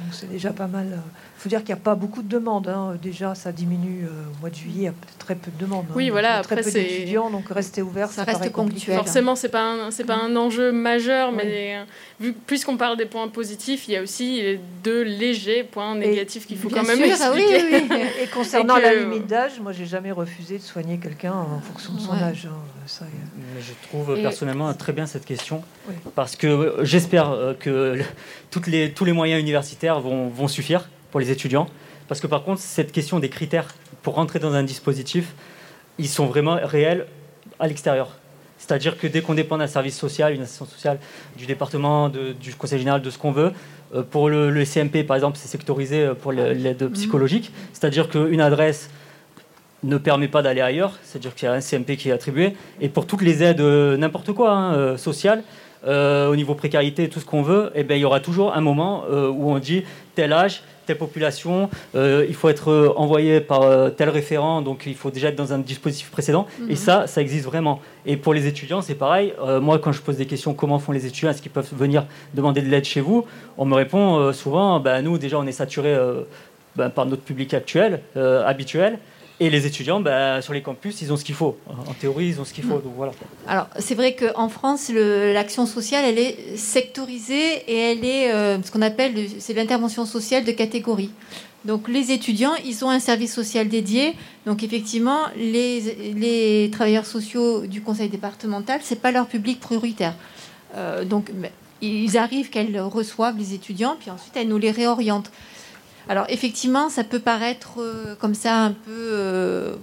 [0.00, 1.02] Donc c'est déjà pas mal
[1.46, 2.66] faut dire qu'il n'y a pas beaucoup de demandes.
[2.66, 2.96] Hein.
[3.00, 5.84] Déjà, ça diminue euh, au mois de juillet, il y a très peu de demandes.
[5.88, 5.94] Hein.
[5.94, 6.42] Oui, voilà.
[6.42, 8.96] Très peu d'étudiants, donc rester ouvert, ça, reste ponctuel.
[8.96, 11.84] Forcément, c'est pas c'est pas un enjeu majeur, mais
[12.18, 14.42] vu puisqu'on parle des points positifs, il y a aussi
[14.82, 17.62] deux légers points négatifs qu'il faut quand même expliquer.
[17.72, 17.96] Oui, oui.
[18.22, 22.00] Et concernant la limite d'âge, moi, j'ai jamais refusé de soigner quelqu'un en fonction de
[22.00, 22.48] son âge.
[22.50, 23.06] Hein.
[23.54, 25.62] mais je trouve personnellement très bien cette question
[26.16, 28.00] parce que euh, j'espère euh, que
[28.50, 31.66] toutes les, tous les moyens universitaires vont, vont suffire pour les étudiants.
[32.08, 35.32] Parce que par contre, cette question des critères pour rentrer dans un dispositif,
[35.98, 37.06] ils sont vraiment réels
[37.58, 38.18] à l'extérieur.
[38.58, 40.98] C'est-à-dire que dès qu'on dépend d'un service social, une assistance sociale,
[41.38, 43.52] du département, du conseil général, de ce qu'on veut,
[43.94, 46.90] euh, pour le, CMP, par exemple, c'est sectorisé euh, pour l'aide mhm.
[46.90, 47.50] psychologique.
[47.72, 48.90] C'est-à-dire qu'une adresse
[49.84, 52.54] ne permet pas d'aller ailleurs, c'est-à-dire qu'il y a un CMP qui est attribué.
[52.82, 55.42] Et pour toutes les aides, euh, n'importe quoi, hein, sociales,
[55.86, 59.04] au niveau précarité, tout ce qu'on veut, eh bien, il y aura toujours un moment
[59.08, 63.90] où on dit tel âge, telle population, euh, il faut être euh, envoyé par euh,
[63.90, 66.46] tel référent, donc il faut déjà être dans un dispositif précédent.
[66.68, 66.76] Et mhm.
[66.76, 67.80] ça, ça existe vraiment.
[68.06, 69.34] Et pour les étudiants, c'est pareil.
[69.60, 71.30] moi, quand je pose des questions, comment font les étudiants?
[71.30, 73.26] Est-ce qu'ils peuvent venir demander de l'aide chez vous?
[73.58, 75.98] On me répond souvent, bah, nous, déjà, on est saturé
[76.76, 78.98] bah, par notre public actuel, habituel.
[79.38, 81.58] Et les étudiants, bah, sur les campus, ils ont ce qu'il faut.
[81.68, 82.78] En théorie, ils ont ce qu'il faut.
[82.78, 83.12] Donc voilà.
[83.46, 88.70] Alors, c'est vrai qu'en France, l'action sociale, elle est sectorisée et elle est euh, ce
[88.70, 91.10] qu'on appelle c'est l'intervention sociale de catégorie.
[91.66, 94.14] Donc, les étudiants, ils ont un service social dédié.
[94.46, 100.14] Donc, effectivement, les, les travailleurs sociaux du conseil départemental, c'est pas leur public prioritaire.
[100.76, 101.30] Euh, donc,
[101.82, 105.30] ils arrivent qu'elles reçoivent les étudiants, puis ensuite elles nous les réorientent.
[106.08, 109.76] Alors effectivement, ça peut paraître euh, comme ça un peu, euh,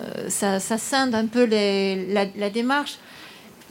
[0.00, 2.96] euh, ça, scinde un peu la, démarche,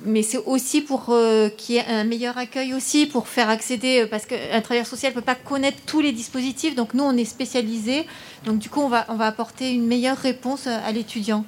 [0.05, 1.13] mais c'est aussi pour
[1.57, 5.15] qu'il y ait un meilleur accueil aussi, pour faire accéder, parce qu'un travailleur social ne
[5.15, 8.05] peut pas connaître tous les dispositifs, donc nous on est spécialisé,
[8.45, 11.43] donc du coup on va, on va apporter une meilleure réponse à l'étudiant.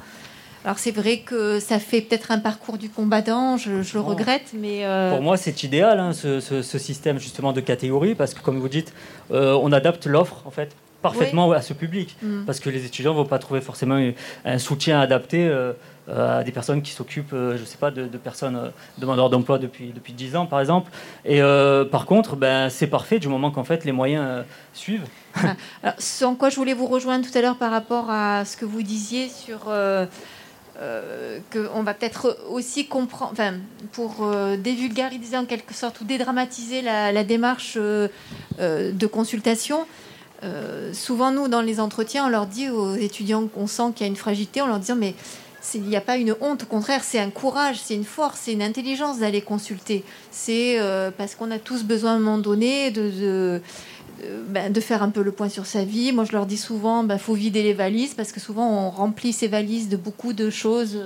[0.64, 4.86] Alors c'est vrai que ça fait peut-être un parcours du combattant, je, le regrette, mais...
[4.86, 8.70] Euh, Pour moi, c'est idéal, hein, ce, système justement de catégorie, parce que comme vous
[8.70, 8.94] dites,
[9.32, 12.46] euh, on adapte l'offre en fait parfaitement à ce public, mm.
[12.46, 14.00] parce que les étudiants ne vont pas trouver forcément
[14.46, 15.48] un soutien adapté.
[15.48, 15.74] Euh,
[16.12, 20.12] à des personnes qui s'occupent, je ne sais pas, de, personnes demandeurs d'emploi depuis, depuis
[20.12, 20.92] 10 ans, par exemple.
[21.26, 21.40] Et
[21.92, 24.44] par contre, ben, c'est parfait du moment qu'en fait les moyens
[24.74, 25.06] suivent.
[25.36, 28.58] Ah, alors, en quoi je voulais vous rejoindre tout à l'heure par rapport à ce
[28.58, 29.70] que vous disiez sur
[30.82, 33.54] euh, qu'on va peut-être aussi comprendre, enfin,
[33.92, 38.08] pour euh, dévulgariser en quelque sorte ou dédramatiser la, démarche euh,
[38.58, 39.86] de consultation.
[40.92, 44.12] souvent, nous, dans les entretiens, on leur dit aux étudiants qu'on sent qu'il y a
[44.12, 45.14] une fragilité, on leur dit mais
[45.76, 48.54] il n'y a pas une honte, au contraire, c'est un courage, c'est une force, c'est
[48.54, 50.04] une intelligence d'aller consulter.
[50.32, 50.80] C'est
[51.16, 53.60] parce qu'on a tous besoin à un moment donné de euh,
[54.48, 56.12] ben, de faire un peu le point sur sa vie.
[56.12, 58.90] Moi, je leur dis souvent, il ben, faut vider les valises parce que souvent, on
[58.90, 61.00] remplit ses valises de beaucoup de choses,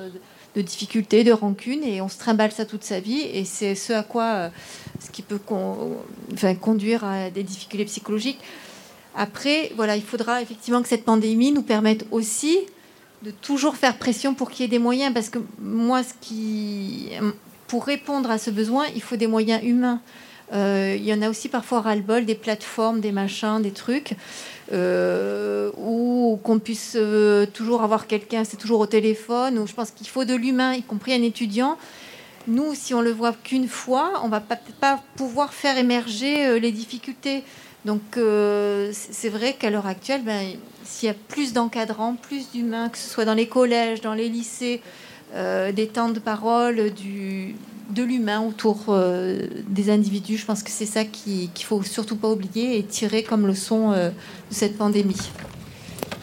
[0.56, 3.22] de difficultés, de rancunes, et on se trimballe ça toute sa vie.
[3.22, 4.50] Et c'est ce à quoi, euh,
[5.00, 5.40] ce qui peut
[6.62, 8.40] conduire à des difficultés psychologiques.
[9.16, 12.58] Après, voilà, il faudra effectivement que cette pandémie nous permette aussi
[13.24, 17.10] de toujours faire pression pour qu'il y ait des moyens, parce que moi, ce qui,
[17.68, 20.02] pour répondre à ce besoin, il faut des moyens humains.
[20.54, 24.14] Euh, il y en a aussi parfois ras-le-bol, des plateformes, des machins, des trucs,
[24.72, 29.92] euh, ou qu'on puisse euh, toujours avoir quelqu'un, c'est toujours au téléphone, ou je pense
[29.92, 31.78] qu'il faut de l'humain, y compris un étudiant.
[32.48, 34.60] Nous, si on le voit qu'une fois, on va pas,
[35.16, 37.44] pouvoir faire émerger les difficultés.
[37.86, 38.02] Donc
[38.92, 40.54] c'est vrai qu'à l'heure actuelle, ben,
[40.84, 44.30] s'il y a plus d'encadrants, plus d'humains, que ce soit dans les collèges, dans les
[44.30, 44.80] lycées,
[45.34, 47.56] des temps de parole, du,
[47.90, 50.38] de l'humain autour euh, des individus.
[50.38, 53.92] Je pense que c'est ça qu'il ne faut surtout pas oublier et tirer comme leçon
[53.92, 54.14] euh, de
[54.54, 55.18] cette pandémie.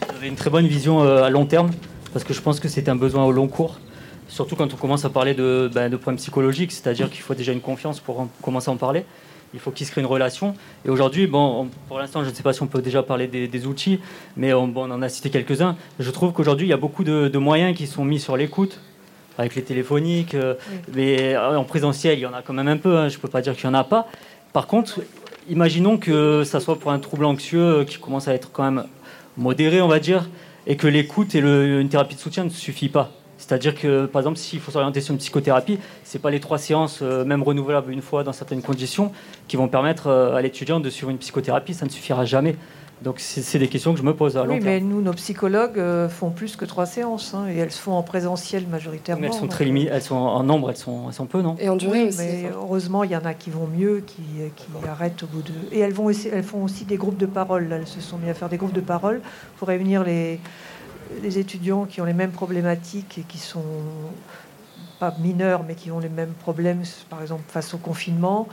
[0.09, 1.71] Vous avez une très bonne vision euh, à long terme,
[2.11, 3.79] parce que je pense que c'est un besoin au long cours,
[4.27, 7.51] surtout quand on commence à parler de, ben, de problèmes psychologiques, c'est-à-dire qu'il faut déjà
[7.51, 9.05] une confiance pour commencer à en parler.
[9.53, 10.55] Il faut qu'il se crée une relation.
[10.83, 13.65] Et aujourd'hui, bon, pour l'instant, je ne sais pas si on peut déjà parler des,
[13.67, 13.99] outils,
[14.35, 15.75] mais on, bon, on, en a cité quelques-uns.
[15.99, 18.79] Je trouve qu'aujourd'hui, il y a beaucoup de moyens qui sont mis sur l'écoute,
[19.37, 20.35] avec les téléphoniques.
[20.35, 20.55] Euh,
[20.93, 22.97] mais euh, en présentiel, il y en a quand même un peu.
[22.97, 24.07] Hein, je ne peux pas dire qu'il n'y en a pas.
[24.51, 25.01] Par contre,
[25.49, 28.85] imaginons que ça soit pour un trouble anxieux euh, qui commence à être quand même
[29.37, 30.29] modéré, on va dire,
[30.67, 33.11] et que l'écoute et une thérapie de soutien ne suffit pas.
[33.39, 36.57] C'est-à-dire que, par exemple, s'il faut s'orienter sur une psychothérapie, ce n'est pas les trois
[36.57, 39.11] séances, même renouvelables une fois dans certaines conditions,
[39.49, 41.73] qui vont permettre à l'étudiant de suivre une psychothérapie.
[41.73, 42.55] Ça ne suffira jamais.
[43.01, 45.77] Donc c'est des questions que je me pose à long Oui, mais nous, nos psychologues
[45.77, 49.21] euh, font plus que trois séances, hein, et elles se font en présentiel majoritairement.
[49.21, 51.57] Mais elles sont très limitées, elles sont en nombre, elles sont, elles sont peu, non?
[51.59, 52.19] Et en durée aussi.
[52.19, 54.23] Mais heureusement, il y en a qui vont mieux, qui,
[54.55, 55.51] qui arrêtent au bout de.
[55.73, 57.67] Et elles, vont elles font aussi des groupes de parole.
[57.71, 59.21] Elles se sont mis à faire des groupes de parole
[59.57, 60.39] pour réunir les,
[61.21, 63.63] les étudiants qui ont les mêmes problématiques et qui sont
[64.99, 68.47] pas mineurs, mais qui ont les mêmes problèmes, par exemple face au confinement.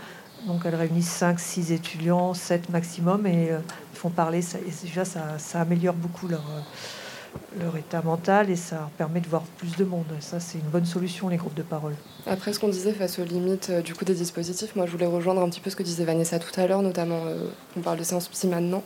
[0.46, 3.59] Donc elles réunissent 5, 6 étudiants, 7 maximum, et euh,
[3.94, 4.42] font parler.
[4.42, 9.29] Ça, et déjà, ça, améliore beaucoup leur, euh, leur état mental et ça permet de
[9.29, 10.07] voir plus de monde.
[10.20, 11.94] ça, c'est une bonne solution, les groupes de parole.
[12.26, 15.07] Après, ce qu'on disait face aux limites euh, du coup des dispositifs, moi, je voulais
[15.07, 17.20] rejoindre un petit peu ce que disait Vanessa tout à l'heure, notamment,
[17.76, 18.83] on parle de séances psy maintenant,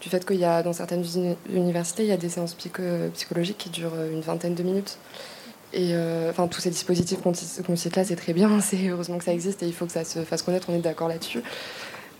[0.00, 1.04] du fait qu'il y a, dans certaines
[1.48, 4.98] universités, il y a des séances psychologiques qui durent une vingtaine de minutes.
[5.74, 5.94] Et
[6.30, 9.62] enfin, tous ces dispositifs qu'on cite là, c'est très bien, c'est heureusement que ça existe
[9.62, 11.42] et il faut que ça se fasse connaître, on est d'accord là-dessus.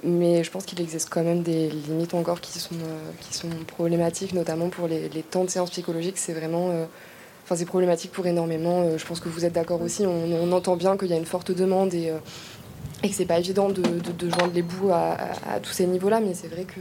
[0.05, 4.69] Mais je pense qu'il existe quand même des limites encore qui sont, euh, problématiques, notamment
[4.69, 6.19] pour les, temps de séance psychologique.
[6.19, 6.69] C'est vraiment.
[6.71, 6.85] Euh,
[7.45, 8.83] enfin, c'est problématique pour énormément.
[8.83, 10.05] Euh, je pense que vous êtes d'accord aussi.
[10.05, 12.13] On, entend bien qu'il y a une forte demande et,
[13.03, 15.17] et que c'est pas évident de, de, joindre les bouts à,
[15.63, 16.21] tous ces niveaux-là.
[16.21, 16.81] Mais c'est vrai que.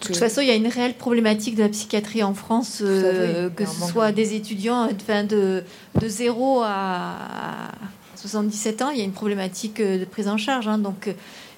[0.00, 3.64] De toute façon, il y a une réelle problématique de la psychiatrie en France, que
[3.64, 5.62] ce soit des étudiants enfin, de,
[6.00, 7.70] de 0 à
[8.14, 10.68] 77 ans, il y a une problématique de prise en charge.
[10.68, 11.08] Hein, donc,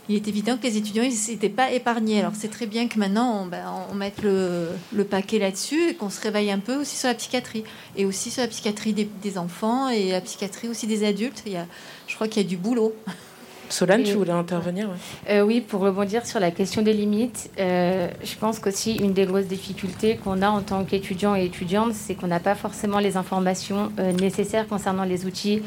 [0.08, 2.18] il est évident que les étudiants n'étaient pas épargnés.
[2.18, 6.20] Alors c'est très bien que maintenant on, ben, mette le, paquet là-dessus et qu'on se
[6.20, 7.64] réveille un peu aussi sur la psychiatrie
[7.96, 11.42] et aussi sur la psychiatrie des, enfants et la psychiatrie aussi des adultes.
[11.44, 11.66] Il y a,
[12.06, 12.94] je crois qu'il y a du boulot.
[13.68, 14.88] Solane, tu voulais intervenir
[15.28, 19.26] euh, Oui, pour rebondir sur la question des limites, euh, je pense qu'aussi une des
[19.26, 23.16] grosses difficultés qu'on a en tant qu'étudiant et étudiante, c'est qu'on n'a pas forcément les
[23.16, 25.62] informations euh, nécessaires concernant les outils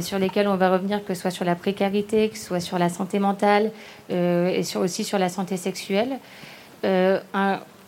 [0.00, 2.78] sur lesquels on va revenir, que ce soit sur la précarité, que ce soit sur
[2.78, 3.70] la santé mentale
[4.08, 6.18] et sur, aussi sur la santé sexuelle.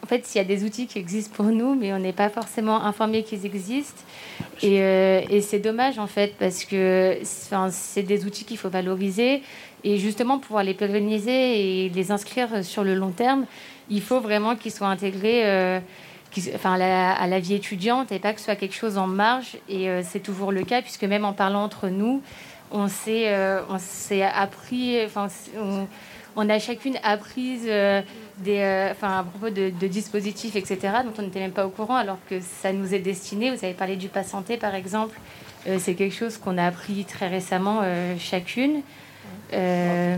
[0.02, 2.28] En fait, il y a des outils qui existent pour nous, mais on n'est pas
[2.28, 4.02] forcément informé qu'ils existent.
[4.62, 9.42] Et, et c'est dommage, en fait, parce que c'est des outils qu'il faut valoriser.
[9.84, 13.46] Et justement, pouvoir les pérenniser et les inscrire sur le long terme,
[13.90, 15.80] il faut vraiment qu'ils soient intégrés, euh,
[16.54, 19.58] enfin, à la vie étudiante et pas que ce soit quelque chose en marge.
[19.68, 22.22] Et c'est toujours le cas, puisque même en parlant entre nous,
[22.70, 23.34] on s'est
[23.68, 25.28] on s'est appris, enfin,
[25.58, 25.86] on,
[26.42, 27.60] a chacune appris
[28.38, 31.96] des, enfin, à propos de, de, dispositifs, etc., dont on n'était même pas au courant,
[31.96, 33.50] alors que ça nous est destiné.
[33.50, 35.18] Vous avez parlé du pass santé, par exemple.
[35.78, 37.82] c'est quelque chose qu'on a appris très récemment
[38.18, 38.82] chacune.
[39.52, 40.16] Euh,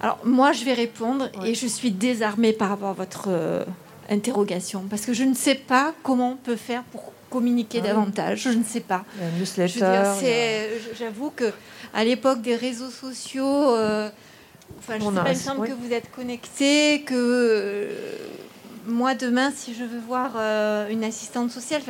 [0.00, 3.64] Alors moi, je vais répondre et je suis désarmée par rapport à votre euh,
[4.10, 8.42] interrogation parce que je ne sais pas comment on peut faire pour communiquer ah davantage.
[8.42, 9.04] Je ne sais pas.
[10.98, 11.52] J'avoue que
[11.94, 14.10] à l'époque des réseaux sociaux, euh,
[14.78, 17.88] enfin, je sais pas, il me semble que vous êtes connecté, que
[18.86, 21.82] moi demain, si je veux voir euh, une assistante sociale,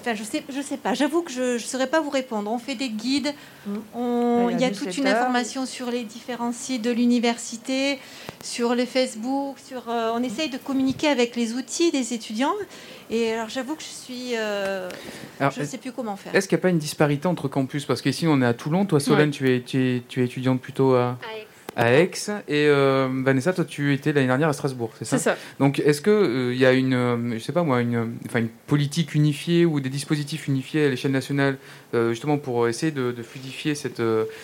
[0.00, 0.94] enfin, je sais, je sais pas.
[0.94, 2.50] J'avoue que je ne saurais pas vous répondre.
[2.50, 3.34] On fait des guides,
[3.66, 3.72] mmh.
[4.50, 7.98] il y a toute une information sur les différents sites de l'université,
[8.42, 9.88] sur les Facebook, sur.
[9.88, 12.54] Euh, on essaye de communiquer avec les outils des étudiants.
[13.10, 14.88] Et alors j'avoue que je suis, euh,
[15.38, 16.34] je ne sais plus comment faire.
[16.34, 17.84] Est-ce qu'il n'y a pas une disparité entre campus?
[17.84, 18.86] Parce qu'ici on est à Toulon.
[18.86, 22.10] Toi, Solène, tu, es, tu, es, tu es étudiante plutôt à à Aix.
[22.48, 25.36] Et euh, Vanessa, toi, tu étais l'année dernière à Strasbourg, c'est ça C'est ça.
[25.58, 28.40] Donc, est-ce qu'il il euh, y a une, euh, je sais pas moi, une, enfin,
[28.40, 31.56] une politique unifiée ou des dispositifs unifiés à l'échelle nationale,
[31.92, 34.02] justement pour essayer de, fluidifier cette,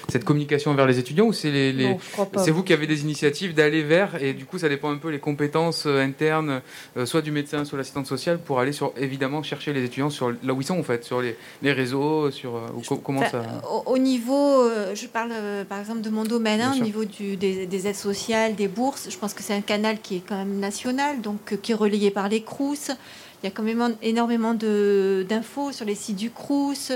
[0.09, 1.97] cette communication vers les étudiants Ou c'est les,
[2.37, 5.09] c'est vous qui avez des initiatives d'aller vers, et du coup, ça dépend un peu
[5.09, 6.61] les compétences internes,
[7.05, 10.53] soit du médecin, soit l'assistante sociale, pour aller sur, évidemment, chercher les étudiants sur là
[10.53, 12.71] où ils sont, en fait, sur les, les réseaux, sur
[13.03, 13.43] comment ça.
[13.87, 15.33] Au, niveau, je parle
[15.69, 19.09] par exemple de mon domaine, hein, au niveau du des, aides sociales, des bourses.
[19.11, 21.75] Je pense que c'est un canal qui est quand même national, donc euh, qui est
[21.75, 22.91] relayé par les CRUS.
[23.43, 26.93] Il y a quand même énormément d'infos sur les sites du CRUS.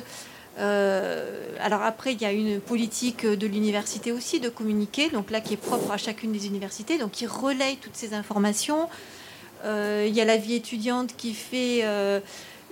[0.59, 5.41] Euh, alors après, il y a une politique de l'université aussi de communiquer, donc là
[5.41, 8.89] qui est propre à chacune des universités, donc qui relaye toutes ces informations.
[9.65, 11.85] Euh, il y a la vie étudiante qui fait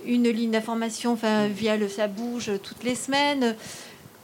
[0.05, 3.55] une ligne d'information enfin, via le Ça bouge toutes les semaines.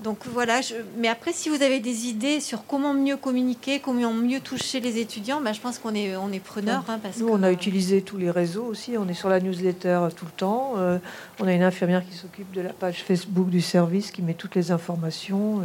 [0.03, 0.61] Donc voilà,
[0.97, 4.99] mais après, si vous avez des idées sur comment mieux communiquer, comment mieux toucher les
[4.99, 6.83] étudiants, ben, je pense qu'on est, on est preneur.
[6.87, 8.95] Hein, parce Nous, on a utilisé tous les réseaux aussi.
[8.97, 10.73] On est sur la newsletter tout le temps.
[10.77, 10.99] Euh,
[11.39, 14.53] on a une infirmière qui s'occupe de la page Facebook du service, qui met toutes
[14.53, 15.61] les informations.
[15.61, 15.63] Euh,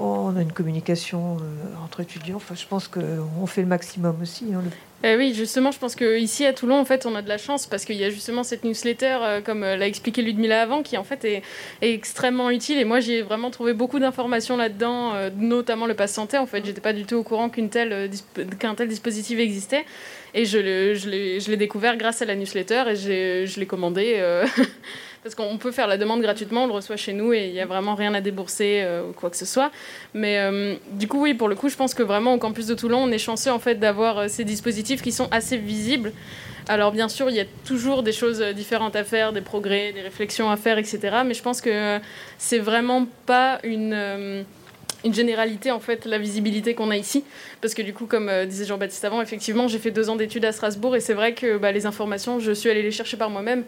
[0.00, 2.36] on a une communication euh, entre étudiants.
[2.36, 4.46] Enfin, je pense qu'on fait le maximum aussi.
[4.54, 4.62] Hein,
[5.02, 7.66] eh oui, justement, je pense qu'ici à Toulon, en fait, on a de la chance
[7.66, 10.98] parce qu'il y a justement cette newsletter, euh, comme euh, l'a expliqué Ludmilla avant, qui
[10.98, 11.42] en fait est,
[11.80, 12.78] extrêmement utile.
[12.78, 16.36] Et moi, j'ai vraiment trouvé beaucoup d'informations là-dedans, notamment le pass santé.
[16.36, 19.84] En fait, j'étais pas du tout au courant qu'un tel dispositif existait.
[20.34, 24.22] Et je l'ai découvert grâce à la newsletter et je l'ai commandé.
[25.22, 27.60] parce qu'on peut faire la demande gratuitement, on le reçoit chez nous et il n'y
[27.60, 29.70] a vraiment rien à débourser euh, ou quoi que ce soit.
[30.14, 32.74] Mais euh, du coup, oui, pour le coup, je pense que vraiment au campus de
[32.74, 36.12] Toulon, on est chanceux en fait d'avoir euh, ces dispositifs qui sont assez visibles.
[36.68, 40.02] Alors bien sûr, il y a toujours des choses différentes à faire, des progrès, des
[40.02, 41.18] réflexions à faire, etc.
[41.26, 41.98] Mais je pense que
[42.38, 44.44] c'est vraiment pas une
[45.04, 47.24] généralité en fait la visibilité qu'on a ici
[47.62, 50.52] parce que du coup comme disait Jean-Baptiste avant effectivement j'ai fait deux ans d'études à
[50.52, 53.64] Strasbourg et c'est vrai que bah, les informations je suis allée les chercher par moi-même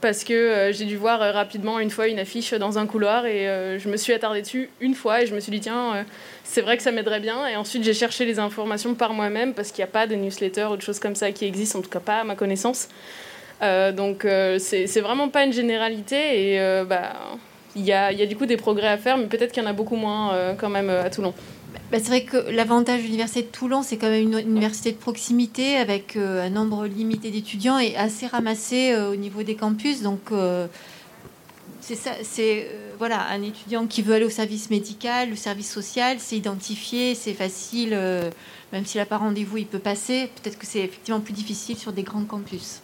[0.00, 3.26] parce que euh, j'ai dû voir euh, rapidement une fois une affiche dans un couloir
[3.26, 6.04] et euh, je me suis attardée dessus une fois et je me suis dit tiens
[6.44, 9.70] c'est vrai que ça m'aiderait bien et ensuite j'ai cherché les informations par moi-même parce
[9.70, 11.90] qu'il n'y a pas de newsletter ou de choses comme ça qui existent en tout
[11.90, 12.88] cas pas à ma connaissance
[13.96, 14.26] donc
[14.58, 17.12] c'est vraiment pas une généralité et bah
[17.76, 19.66] il y a, y a, du coup des progrès à faire mais peut-être qu'il y
[19.66, 21.34] en a beaucoup moins quand même à Toulon.
[21.90, 24.96] Bah, c'est vrai que l'avantage de l'université de Toulon, c'est quand même une université de
[24.96, 30.00] proximité avec euh, un nombre limité d'étudiants et assez ramassé euh, au niveau des campus.
[30.02, 30.68] Donc, euh,
[31.80, 32.68] c'est ça, c'est
[32.98, 37.34] voilà, un étudiant qui veut aller au service médical, au service social, c'est identifié, c'est
[37.34, 37.90] facile.
[38.72, 40.30] même s'il n'a pas rendez-vous, il peut passer.
[40.42, 42.82] Peut-être que c'est effectivement plus difficile sur des grands campus.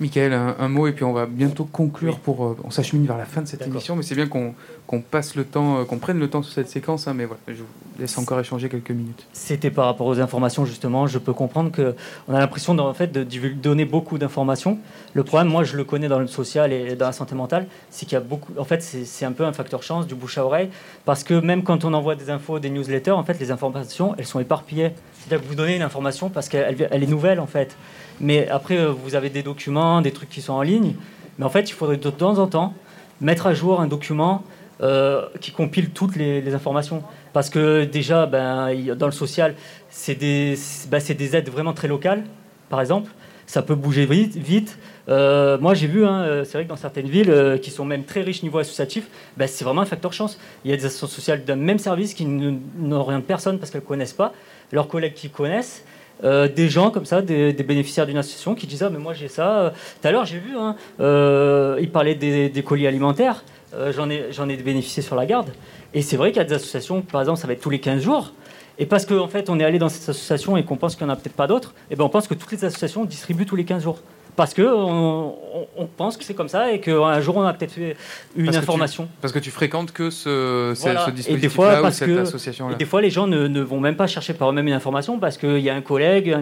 [0.00, 2.44] Michael, un, mot et puis on va bientôt conclure pour.
[2.44, 5.44] Euh, on s'achemine vers la fin de cette émission, mais c'est bien qu'on passe le
[5.44, 7.08] temps, euh, qu'on prenne le temps sur cette séquence.
[7.08, 7.66] Hein, mais voilà, je vous
[7.98, 9.26] laisse encore échanger quelques minutes.
[9.32, 11.06] C'était par rapport aux informations justement.
[11.08, 11.96] Je peux comprendre que
[12.28, 14.78] on a l'impression en fait de donner beaucoup d'informations.
[15.14, 18.06] Le problème, moi, je le connais dans le social et dans la santé mentale, c'est
[18.06, 18.52] qu'il y a beaucoup.
[18.56, 20.70] En fait, c'est un peu un facteur chance, du bouche à oreille,
[21.04, 24.26] parce que même quand on envoie des infos, des newsletters, en fait, les informations, elles
[24.26, 24.92] sont éparpillées.
[25.18, 27.76] C'est-à-dire que vous donnez une information parce qu'elle elle est nouvelle en fait.
[28.20, 30.94] Mais après, euh, vous avez des documents, des trucs qui sont en ligne.
[31.38, 32.74] Mais en fait, il faudrait de temps en temps
[33.20, 34.42] mettre à jour un document
[34.80, 37.02] euh, qui compile toutes les, informations.
[37.32, 39.54] Parce que déjà, ben, dans le social,
[39.90, 40.56] c'est des,
[40.88, 42.24] ben, des, aides vraiment très locales,
[42.68, 43.10] par exemple.
[43.46, 44.36] Ça peut bouger vite.
[44.36, 44.78] vite.
[45.08, 48.20] Euh, moi, j'ai vu, hein, c'est vrai que dans certaines villes qui sont même très
[48.20, 49.06] riches niveau associatif,
[49.36, 50.38] ben, c'est vraiment un facteur chance.
[50.64, 53.86] Il y a des associations sociales d'un même service qui n'orientent personne parce qu'elles ne
[53.86, 54.34] connaissent pas,
[54.70, 55.82] leurs collègues qui connaissent,
[56.24, 59.28] euh, des gens comme ça, des, bénéficiaires d'une association qui disent Ah, mais moi j'ai
[59.28, 59.72] ça.
[60.00, 63.44] Tout à l'heure, j'ai vu, hein, euh, ils parlaient des, colis alimentaires.
[63.90, 65.50] j'en, ai, j'en ai bénéficié sur la garde.
[65.94, 67.80] Et c'est vrai qu'il y a des associations, par exemple, ça va être tous les
[67.80, 68.32] 15 jours.
[68.78, 71.04] Et parce qu'en en fait, on est allé dans cette association et qu'on pense qu'il
[71.04, 73.04] n'y en a peut-être pas d'autres, et eh ben on pense que toutes les associations
[73.04, 73.98] distribuent tous les 15 jours
[74.38, 75.34] parce que on,
[75.96, 77.96] pense que c'est comme ça et qu'un jour on a peut-être fait
[78.36, 79.08] une information.
[79.20, 82.76] parce que tu fréquentes que ce, ce dispositif et des fois, ou cette association-là.
[82.76, 85.38] Et des fois, les gens ne, vont même pas chercher par eux-mêmes une information parce
[85.38, 86.36] qu'il y a un collègue,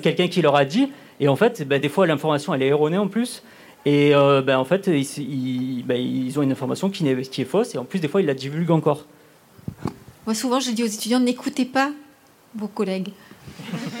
[0.00, 0.90] quelqu'un qui leur a dit.
[1.20, 3.42] Et en fait, ben, des fois, l'information elle est erronée en plus.
[3.84, 7.44] Et euh, ben, en fait, ils, ben, ils, ont une information qui est, qui est
[7.44, 9.04] fausse et en plus, des fois, ils la divulguent encore.
[10.24, 11.92] Moi, souvent, je dis aux étudiants n'écoutez pas
[12.54, 13.10] vos collègues.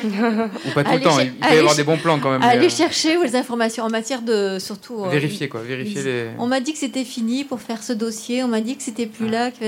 [0.04, 2.42] Ou pas tout le temps, il peut y avoir des bons plans quand même.
[2.42, 5.04] Allez euh, chercher les informations en matière de surtout.
[5.04, 6.26] Euh, vérifier quoi, vérifier les.
[6.38, 9.06] On m'a dit que c'était fini pour faire ce dossier, on m'a dit que c'était
[9.06, 9.50] plus là.
[9.50, 9.64] Que...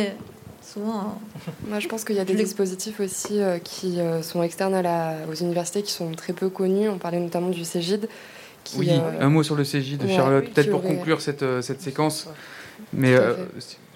[0.62, 1.18] Souvent.
[1.68, 5.14] Moi, je pense qu'il y a des dispositifs aussi euh, qui sont externes à la...
[5.30, 6.88] aux universités qui sont très peu connus.
[6.88, 8.08] On parlait notamment du CEGID.
[8.64, 12.28] Qui, oui, un mot sur le CEGID, Charlotte, peut-être pour conclure cette, cette séquence.
[12.92, 13.14] Mais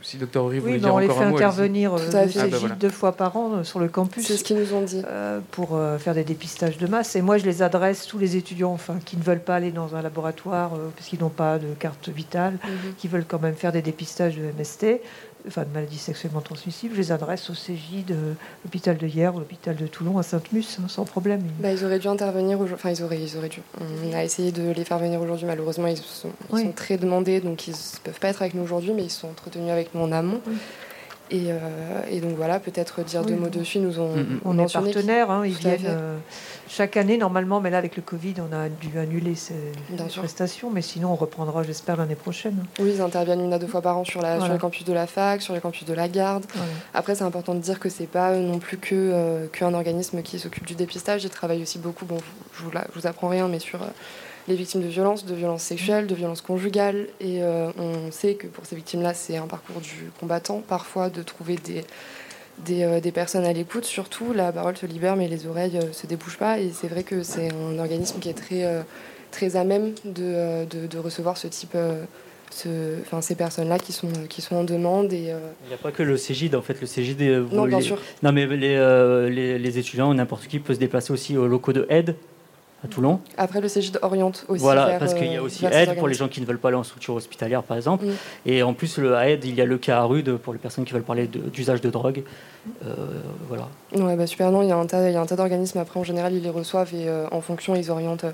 [0.03, 3.53] si Docteur Horry oui, on les fait intervenir euh, ah, ben deux fois par an
[3.55, 4.27] euh, sur le campus.
[4.27, 5.03] C'est ce qu'ils nous ont dit.
[5.07, 7.17] Euh, pour faire des dépistages de masse.
[7.17, 9.95] Et moi, je les adresse tous les étudiants, enfin, qui ne veulent pas aller dans
[9.97, 12.95] un laboratoire parce qu'ils n'ont pas de carte vitale, mhm.
[12.97, 15.01] qui veulent quand même faire des dépistages de MST
[15.47, 18.35] enfin de maladies sexuellement transmissibles, je les adresse au CJ de
[18.65, 21.43] l'hôpital de Hier l'hôpital de Toulon à Sainte-Mus, hein, sans problème.
[21.61, 22.75] Bah, ils auraient dû intervenir aujourd'hui.
[22.75, 23.63] Enfin, ils auraient, ils auraient dû.
[23.81, 25.47] On a essayé de les faire venir aujourd'hui.
[25.47, 26.31] Malheureusement, ils sont,
[26.75, 29.71] très demandés, donc ils ne peuvent pas être avec nous aujourd'hui, mais ils sont entretenus
[29.71, 30.41] avec nous en amont.
[31.31, 33.79] Et, donc voilà, peut-être dire deux mots dessus.
[33.79, 34.15] Nous ont,
[34.45, 36.17] on est partenaires, hein, ils viennent euh,
[36.69, 39.55] chaque année normalement, mais là avec le Covid, on a dû annuler ces
[40.17, 42.65] prestations, mais sinon on reprendra, j'espère, l'année prochaine.
[42.81, 44.93] Oui, ils interviennent une à deux fois par an sur, la, sur le campus de
[44.93, 46.45] la fac, sur le campus de la garde.
[46.95, 50.39] Après, c'est important de dire que c'est pas non plus que euh, qu'un organisme qui
[50.39, 51.25] s'occupe du dépistage.
[51.25, 52.05] Ils travaillent aussi beaucoup.
[52.05, 52.19] Bon,
[52.55, 53.81] je vous, je vous apprends rien, mais sur
[54.51, 57.07] les victimes de violences, de violences sexuelles, de violences conjugales.
[57.21, 61.23] Et euh, on sait que pour ces victimes-là, c'est un parcours du combattant, parfois de
[61.23, 61.85] trouver des,
[62.59, 63.85] des, euh, des personnes à l'écoute.
[63.85, 66.59] Surtout, la parole se libère, mais les oreilles ne euh, se débouchent pas.
[66.59, 68.85] Et c'est vrai que c'est un organisme qui est très,
[69.31, 71.77] très à même de, de, de recevoir ce type.
[72.53, 75.13] Ce, enfin, ces personnes-là qui sont, qui sont en demande.
[75.13, 75.33] Et,
[75.63, 76.81] Il n'y a pas que le CGID, en fait.
[76.81, 77.21] Le CGID,
[77.53, 77.97] non, bien sûr.
[78.25, 81.87] Non, mais les, les, les étudiants, n'importe qui peut se déplacer aussi aux locaux de
[81.91, 82.17] aide
[82.83, 83.21] à Toulon.
[83.37, 84.63] Après, le CGID oriente aussi.
[84.63, 86.69] Voilà, parce qu'il y a euh, aussi aide pour les gens qui ne veulent pas
[86.69, 88.07] aller en structure hospitalière, par exemple.
[88.07, 88.13] Mm.
[88.47, 90.85] Et en plus, le aide, il y a le cas à rude pour les personnes
[90.85, 92.23] qui veulent parler d'usage de, drogue.
[92.85, 92.95] Euh,
[93.49, 93.69] voilà.
[93.95, 94.51] Ouais, bah super.
[94.51, 95.79] Non, il y a un tas, tas d'organismes.
[95.79, 98.27] Après, en général, ils les reçoivent et euh, en fonction, ils orientent.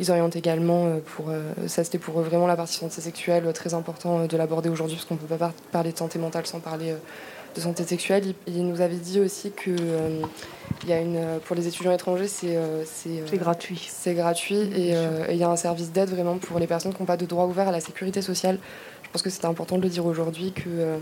[0.00, 1.26] Ils orientent également pour
[1.68, 5.14] ça c'était pour vraiment la partie santé sexuelle très important de l'aborder aujourd'hui parce qu'on
[5.14, 6.96] ne peut pas parler de santé mentale sans parler
[7.54, 8.34] de santé sexuelle.
[8.46, 10.20] Il, nous avait dit aussi que euh,
[10.82, 13.88] il y a une, pour les étudiants étrangers, c'est euh, c'est euh, gratuit.
[13.88, 14.94] C'est gratuit et
[15.30, 17.44] il y a un service d'aide vraiment pour les personnes qui n'ont pas de droit
[17.46, 18.58] ouvert à la sécurité sociale.
[19.02, 20.98] Je pense que c'est important de le dire aujourd'hui que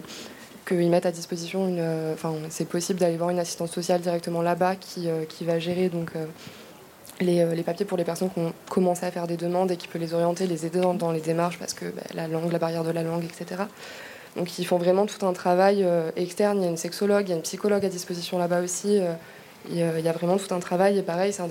[0.67, 2.13] qu'ils mettent à disposition une.
[2.13, 6.13] Enfin, c'est possible d'aller voir une assistante sociale directement là-bas qui, qui va gérer donc.
[7.21, 9.87] Les, les, papiers pour les personnes qui ont commencé à faire des demandes et qui
[9.87, 12.83] peut les orienter, les aider dans, les démarches parce que bah, la langue, la barrière
[12.83, 13.63] de la langue, etc.
[14.37, 16.59] Donc ils font vraiment tout un travail euh, externe.
[16.59, 18.99] Il y a une sexologue, il y a une psychologue à disposition là-bas aussi.
[18.99, 19.13] Euh,
[19.71, 20.99] il y a vraiment tout un travail.
[20.99, 21.43] Et pareil, c'est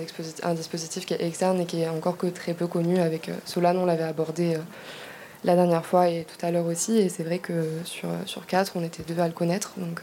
[0.44, 2.98] un, dispositif qui est externe et qui est encore très peu connu.
[2.98, 4.58] Avec euh, Solane, on l'avait abordé
[5.44, 6.98] la dernière fois et tout à l'heure aussi.
[6.98, 9.72] Et c'est vrai que sur, sur quatre, on était deux à le connaître.
[9.78, 10.02] Donc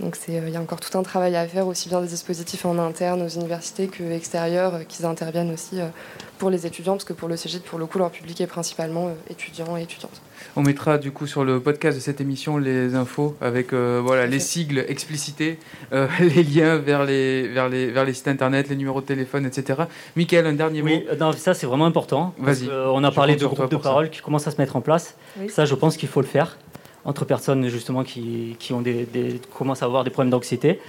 [0.00, 2.78] donc il y a encore tout un travail à faire, aussi bien des dispositifs en
[2.78, 5.78] interne aux universités que extérieurs, qu'ils interviennent aussi
[6.38, 9.10] pour les étudiants, parce que pour le CGIT, pour le coup, leur public est principalement
[9.28, 10.20] étudiants et étudiantes.
[10.56, 14.26] On mettra du coup sur le podcast de cette émission les infos avec euh, voilà
[14.26, 15.58] les sigles explicités,
[15.92, 19.44] euh, les liens vers les, vers, les, vers les sites internet, les numéros de téléphone,
[19.44, 19.82] etc.
[20.16, 21.16] Michael, un dernier oui, mot?
[21.18, 22.34] Non, ça c'est vraiment important.
[22.38, 22.70] Vas-y.
[22.70, 25.16] on a parlé de groupes de parole qui commencent à se mettre en place.
[25.48, 26.56] Ça, je pense qu'il faut le faire
[27.04, 29.06] entre personnes justement qui, qui ont des,
[29.54, 30.80] commencent à avoir des problèmes d'anxiété.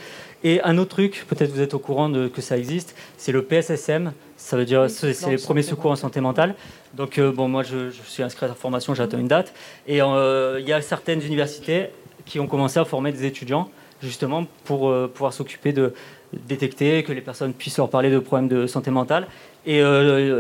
[0.44, 3.44] Et un autre truc, peut-être vous êtes au courant de, que ça existe, c'est le
[3.44, 4.14] PSSM.
[4.38, 6.56] Ça veut dire c'est les premiers secours en santé mentale.
[6.96, 9.54] Donc euh, bon, moi je, suis inscrit à la formation, j'attends une date.
[9.88, 11.90] Et euh, il y a certaines universités
[12.26, 13.70] qui ont commencé à former des étudiants
[14.02, 15.94] justement pour euh, pouvoir s'occuper de
[16.34, 19.28] détecter que les personnes puissent leur parler de problèmes de santé mentale.
[19.68, 19.80] Et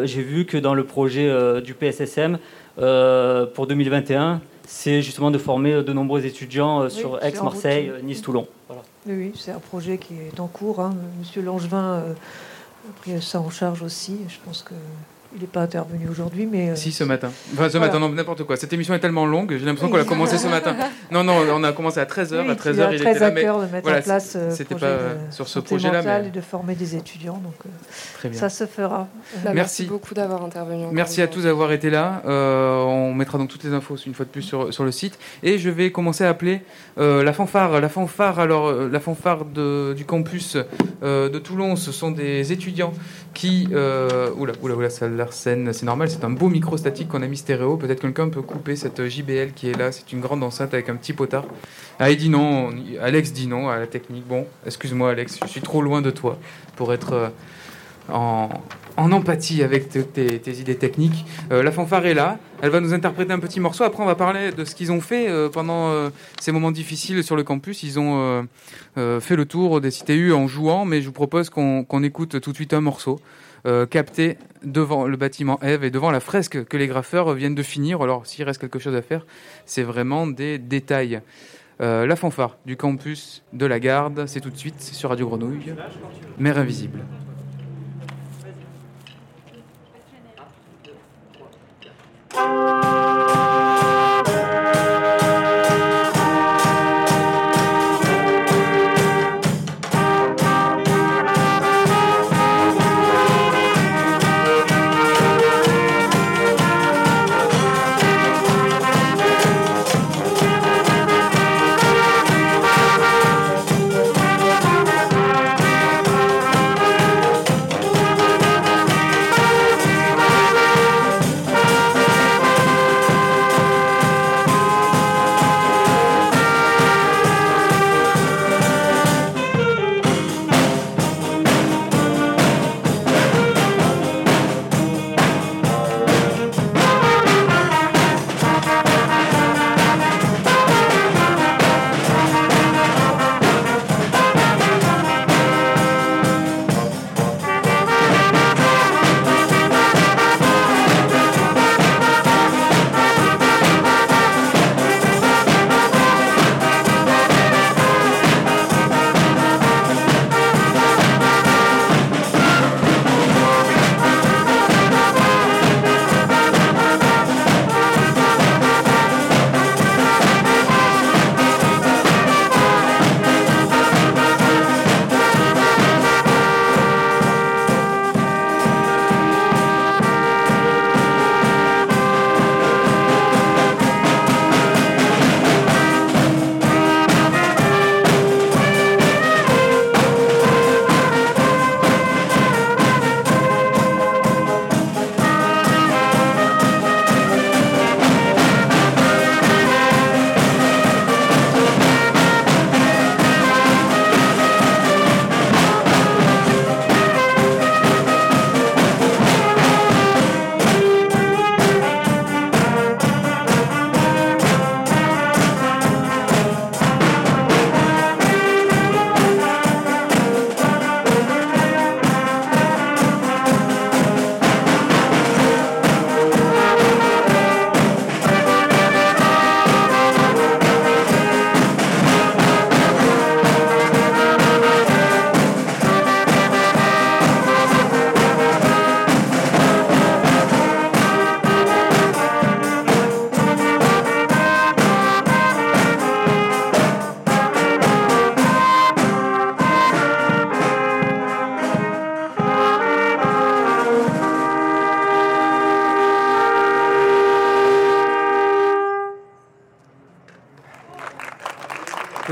[0.05, 1.29] j'ai vu que dans le projet
[1.61, 2.39] du PSSM
[2.77, 4.41] pour 2021,
[4.71, 8.47] c'est justement de former de nombreux étudiants sur Aix, Marseille, Nice, Toulon.
[9.05, 10.79] Oui, c'est un projet qui est en cours.
[10.79, 10.95] Hein.
[11.19, 12.03] Monsieur Langevin
[12.89, 14.17] a pris ça en charge aussi.
[14.27, 14.73] Je pense que
[15.33, 16.75] il n'est pas intervenu aujourd'hui, mais...
[16.75, 17.31] Si, ce matin.
[17.53, 18.57] Enfin, ce matin, n'importe quoi.
[18.57, 20.75] Cette émission est tellement longue, j'ai l'impression qu'on a commencé ce matin.
[21.11, 22.49] Non, non, on a commencé à 13h.
[22.49, 23.43] à 13h, il, était là, mais...
[23.43, 24.97] de mettre en place c'était pas
[25.29, 26.01] sur ce projet-là.
[26.03, 26.27] Mais...
[26.27, 27.53] et de former des étudiants, donc
[28.13, 28.39] Très bien.
[28.39, 29.07] ça se fera.
[29.43, 29.85] Bah, merci.
[29.85, 30.85] beaucoup d'avoir intervenu.
[30.91, 32.21] Merci à tous d'avoir été là.
[32.25, 35.19] on mettra donc toutes les infos, une fois de plus, sur, sur le site.
[35.43, 36.61] Et je vais commencer à appeler
[36.97, 37.81] la fanfare.
[37.81, 40.57] La fanfare, alors, la fanfare de, du campus
[41.01, 42.93] de Toulon, ce sont des étudiants
[43.33, 43.67] qui...
[43.71, 47.77] oula, oula, oula, ça c'est normal, c'est un beau micro statique qu'on a mis stéréo.
[47.77, 49.91] Peut-être quelqu'un peut couper cette JBL qui est là.
[49.91, 51.45] C'est une grande enceinte avec un petit potard.
[51.99, 52.69] Ah, non,
[53.01, 54.27] Alex dit non à la technique.
[54.27, 56.39] Bon, excuse-moi Alex, je suis trop loin de toi
[56.75, 57.27] pour être euh,
[58.09, 58.49] en,
[58.97, 61.25] empathie avec tes, idées techniques.
[61.51, 63.83] Euh, la fanfare est là, elle va nous interpréter un petit morceau.
[63.83, 66.09] Après, on va parler de ce qu'ils ont fait euh, pendant
[66.39, 67.83] ces moments difficiles sur le campus.
[67.83, 68.47] Ils ont
[68.95, 72.55] fait le tour des CTU en jouant, mais je vous propose qu'on écoute tout de
[72.55, 73.19] suite un morceau.
[73.67, 77.63] Euh, capté devant le bâtiment Eve et devant la fresque que les graffeurs viennent de
[77.63, 78.01] finir.
[78.01, 79.25] Alors, s'il reste quelque chose à faire,
[79.65, 81.21] c'est vraiment des détails.
[81.79, 85.73] Euh, la fanfare du campus de la Garde, c'est tout de suite sur Radio Grenouille.
[86.37, 86.99] Mère invisible.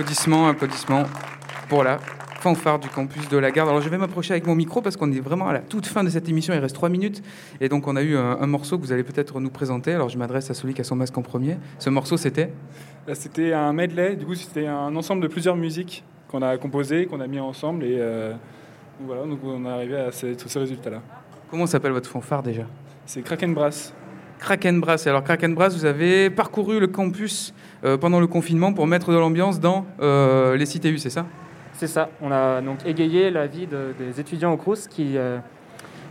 [0.09, 1.03] Applaudissements, applaudissements
[1.69, 1.99] pour la
[2.39, 3.69] fanfare du campus de la Garde.
[3.69, 6.03] Alors je vais m'approcher avec mon micro parce qu'on est vraiment à la toute fin
[6.03, 7.21] de cette émission, il reste trois minutes.
[7.61, 9.93] Et donc on a eu un, morceau que vous allez peut-être nous présenter.
[9.93, 11.57] Alors je m'adresse à celui qui a son masque en premier.
[11.77, 12.51] Ce morceau c'était
[13.13, 17.19] C'était un medley, du coup c'était un ensemble de plusieurs musiques qu'on a composées, qu'on
[17.19, 17.83] a mis ensemble.
[17.83, 18.33] Et euh,
[19.01, 21.03] voilà, donc on est arrivé à ces, tous ces résultats-là.
[21.51, 22.63] Comment s'appelle votre fanfare déjà?
[23.05, 23.93] C'est Kraken Brass.
[24.39, 25.05] Kraken Brass.
[25.05, 29.17] Alors Kraken Brass, vous avez parcouru le campus euh, pendant le confinement pour mettre de
[29.17, 31.25] l'ambiance dans euh, les CTU, c'est ça?
[31.73, 32.09] C'est ça.
[32.21, 35.37] On a donc égayé la vie des étudiants au Crous qui euh,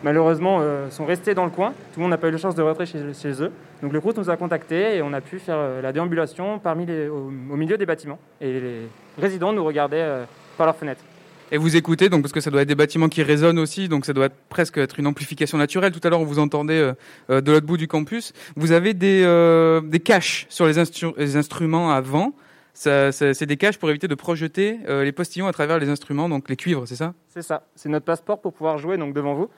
[0.03, 1.71] malheureusement sont restés dans le coin.
[1.93, 3.53] Tout le monde n'a pas eu la chance de rentrer chez, eux.
[3.83, 7.31] Donc le Crous nous a contactés et on a pu faire la déambulation les, au,
[7.57, 8.19] milieu des bâtiments.
[8.41, 10.25] Et les résidents nous regardaient
[10.57, 11.03] par leurs fenêtres.
[11.51, 14.05] Et vous écoutez, donc parce que ça doit être des bâtiments qui résonnent aussi, donc
[14.05, 15.93] ça doit presque être une amplification naturelle.
[15.93, 16.93] Tout à l'heure, on vous entendait euh,
[17.31, 18.35] euh, de l'autre bout du campus.
[18.55, 22.35] Vous avez des, euh, caches sur les, instru- les instruments avant.
[22.75, 26.55] C'est des caches pour éviter de projeter les postillons à travers les instruments, donc les
[26.55, 27.13] cuivres, c'est ça?
[27.27, 29.49] C'est ça, c'est notre passeport pour pouvoir jouer donc devant vous.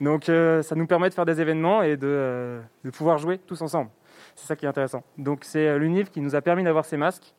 [0.00, 2.60] Donc ça nous permet de faire des événements et de,
[2.92, 3.90] pouvoir jouer tous ensemble.
[4.36, 5.02] C'est ça qui est intéressant.
[5.18, 7.34] Donc c'est l'UNIV qui nous a permis d'avoir ces masques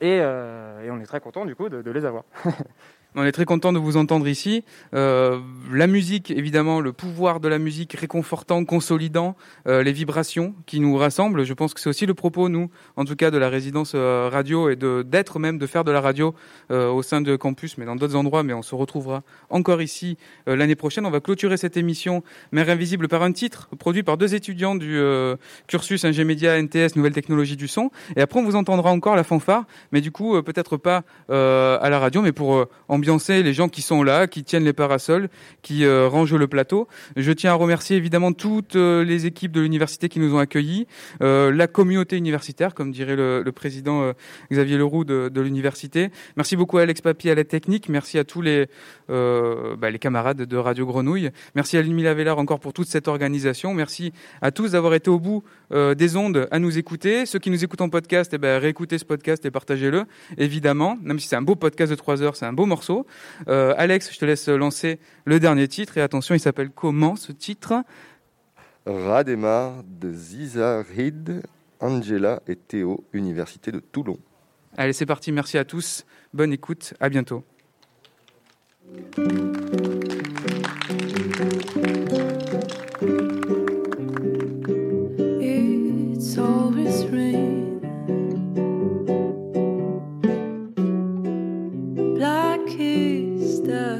[0.00, 2.22] et, on est très content du coup de les avoir.
[3.16, 4.64] On est très content de vous entendre ici.
[4.92, 5.38] Euh,
[5.72, 9.36] la musique, évidemment, le pouvoir de la musique réconfortant, consolidant,
[9.68, 11.44] euh, les vibrations qui nous rassemblent.
[11.44, 14.28] Je pense que c'est aussi le propos, nous, en tout cas, de la résidence euh,
[14.32, 16.34] radio et de d'être même, de faire de la radio
[16.72, 18.42] euh, au sein de campus, mais dans d'autres endroits.
[18.42, 20.16] Mais on se retrouvera encore ici
[20.48, 21.06] euh, l'année prochaine.
[21.06, 25.00] On va clôturer cette émission Mère Invisible par un titre produit par deux étudiants du
[25.68, 27.90] cursus Ingémédia NTS Nouvelles Technologies du Son.
[28.16, 31.98] Et après, on vous entendra encore la fanfare, mais du coup, peut-être pas à la
[31.98, 32.68] radio, mais pour euh,
[33.28, 35.28] les gens qui sont là, qui tiennent les parasols,
[35.62, 36.88] qui euh, rangent le plateau.
[37.16, 40.86] Je tiens à remercier évidemment toutes euh, les équipes de l'université qui nous ont accueillis,
[41.22, 44.12] euh, la communauté universitaire, comme dirait le, président
[44.50, 46.10] Xavier Leroux de, l'université.
[46.36, 47.88] Merci beaucoup à Alex Papi à la technique.
[47.88, 48.66] Merci à tous les,
[49.08, 51.30] bah, les camarades de Radio Grenouille.
[51.54, 53.74] Merci à Lumila Vélard encore pour toute cette organisation.
[53.74, 57.26] Merci à tous d'avoir été au bout euh, des ondes à nous écouter.
[57.26, 60.04] Ceux qui nous écoutent en podcast, eh ben, réécoutez ce podcast et partagez-le,
[60.36, 60.98] évidemment.
[61.02, 63.06] Même si c'est un beau podcast de 3 heures, c'est un beau morceau.
[63.48, 65.98] Euh, Alex, je te laisse lancer le dernier titre.
[65.98, 67.82] Et attention, il s'appelle comment ce titre?
[68.86, 71.42] Rademar de Zizarid,
[71.80, 74.18] Angela et Théo, Université de Toulon.
[74.76, 75.32] Allez, c'est parti.
[75.32, 76.04] Merci à tous.
[76.32, 76.94] Bonne écoute.
[77.00, 77.44] À bientôt.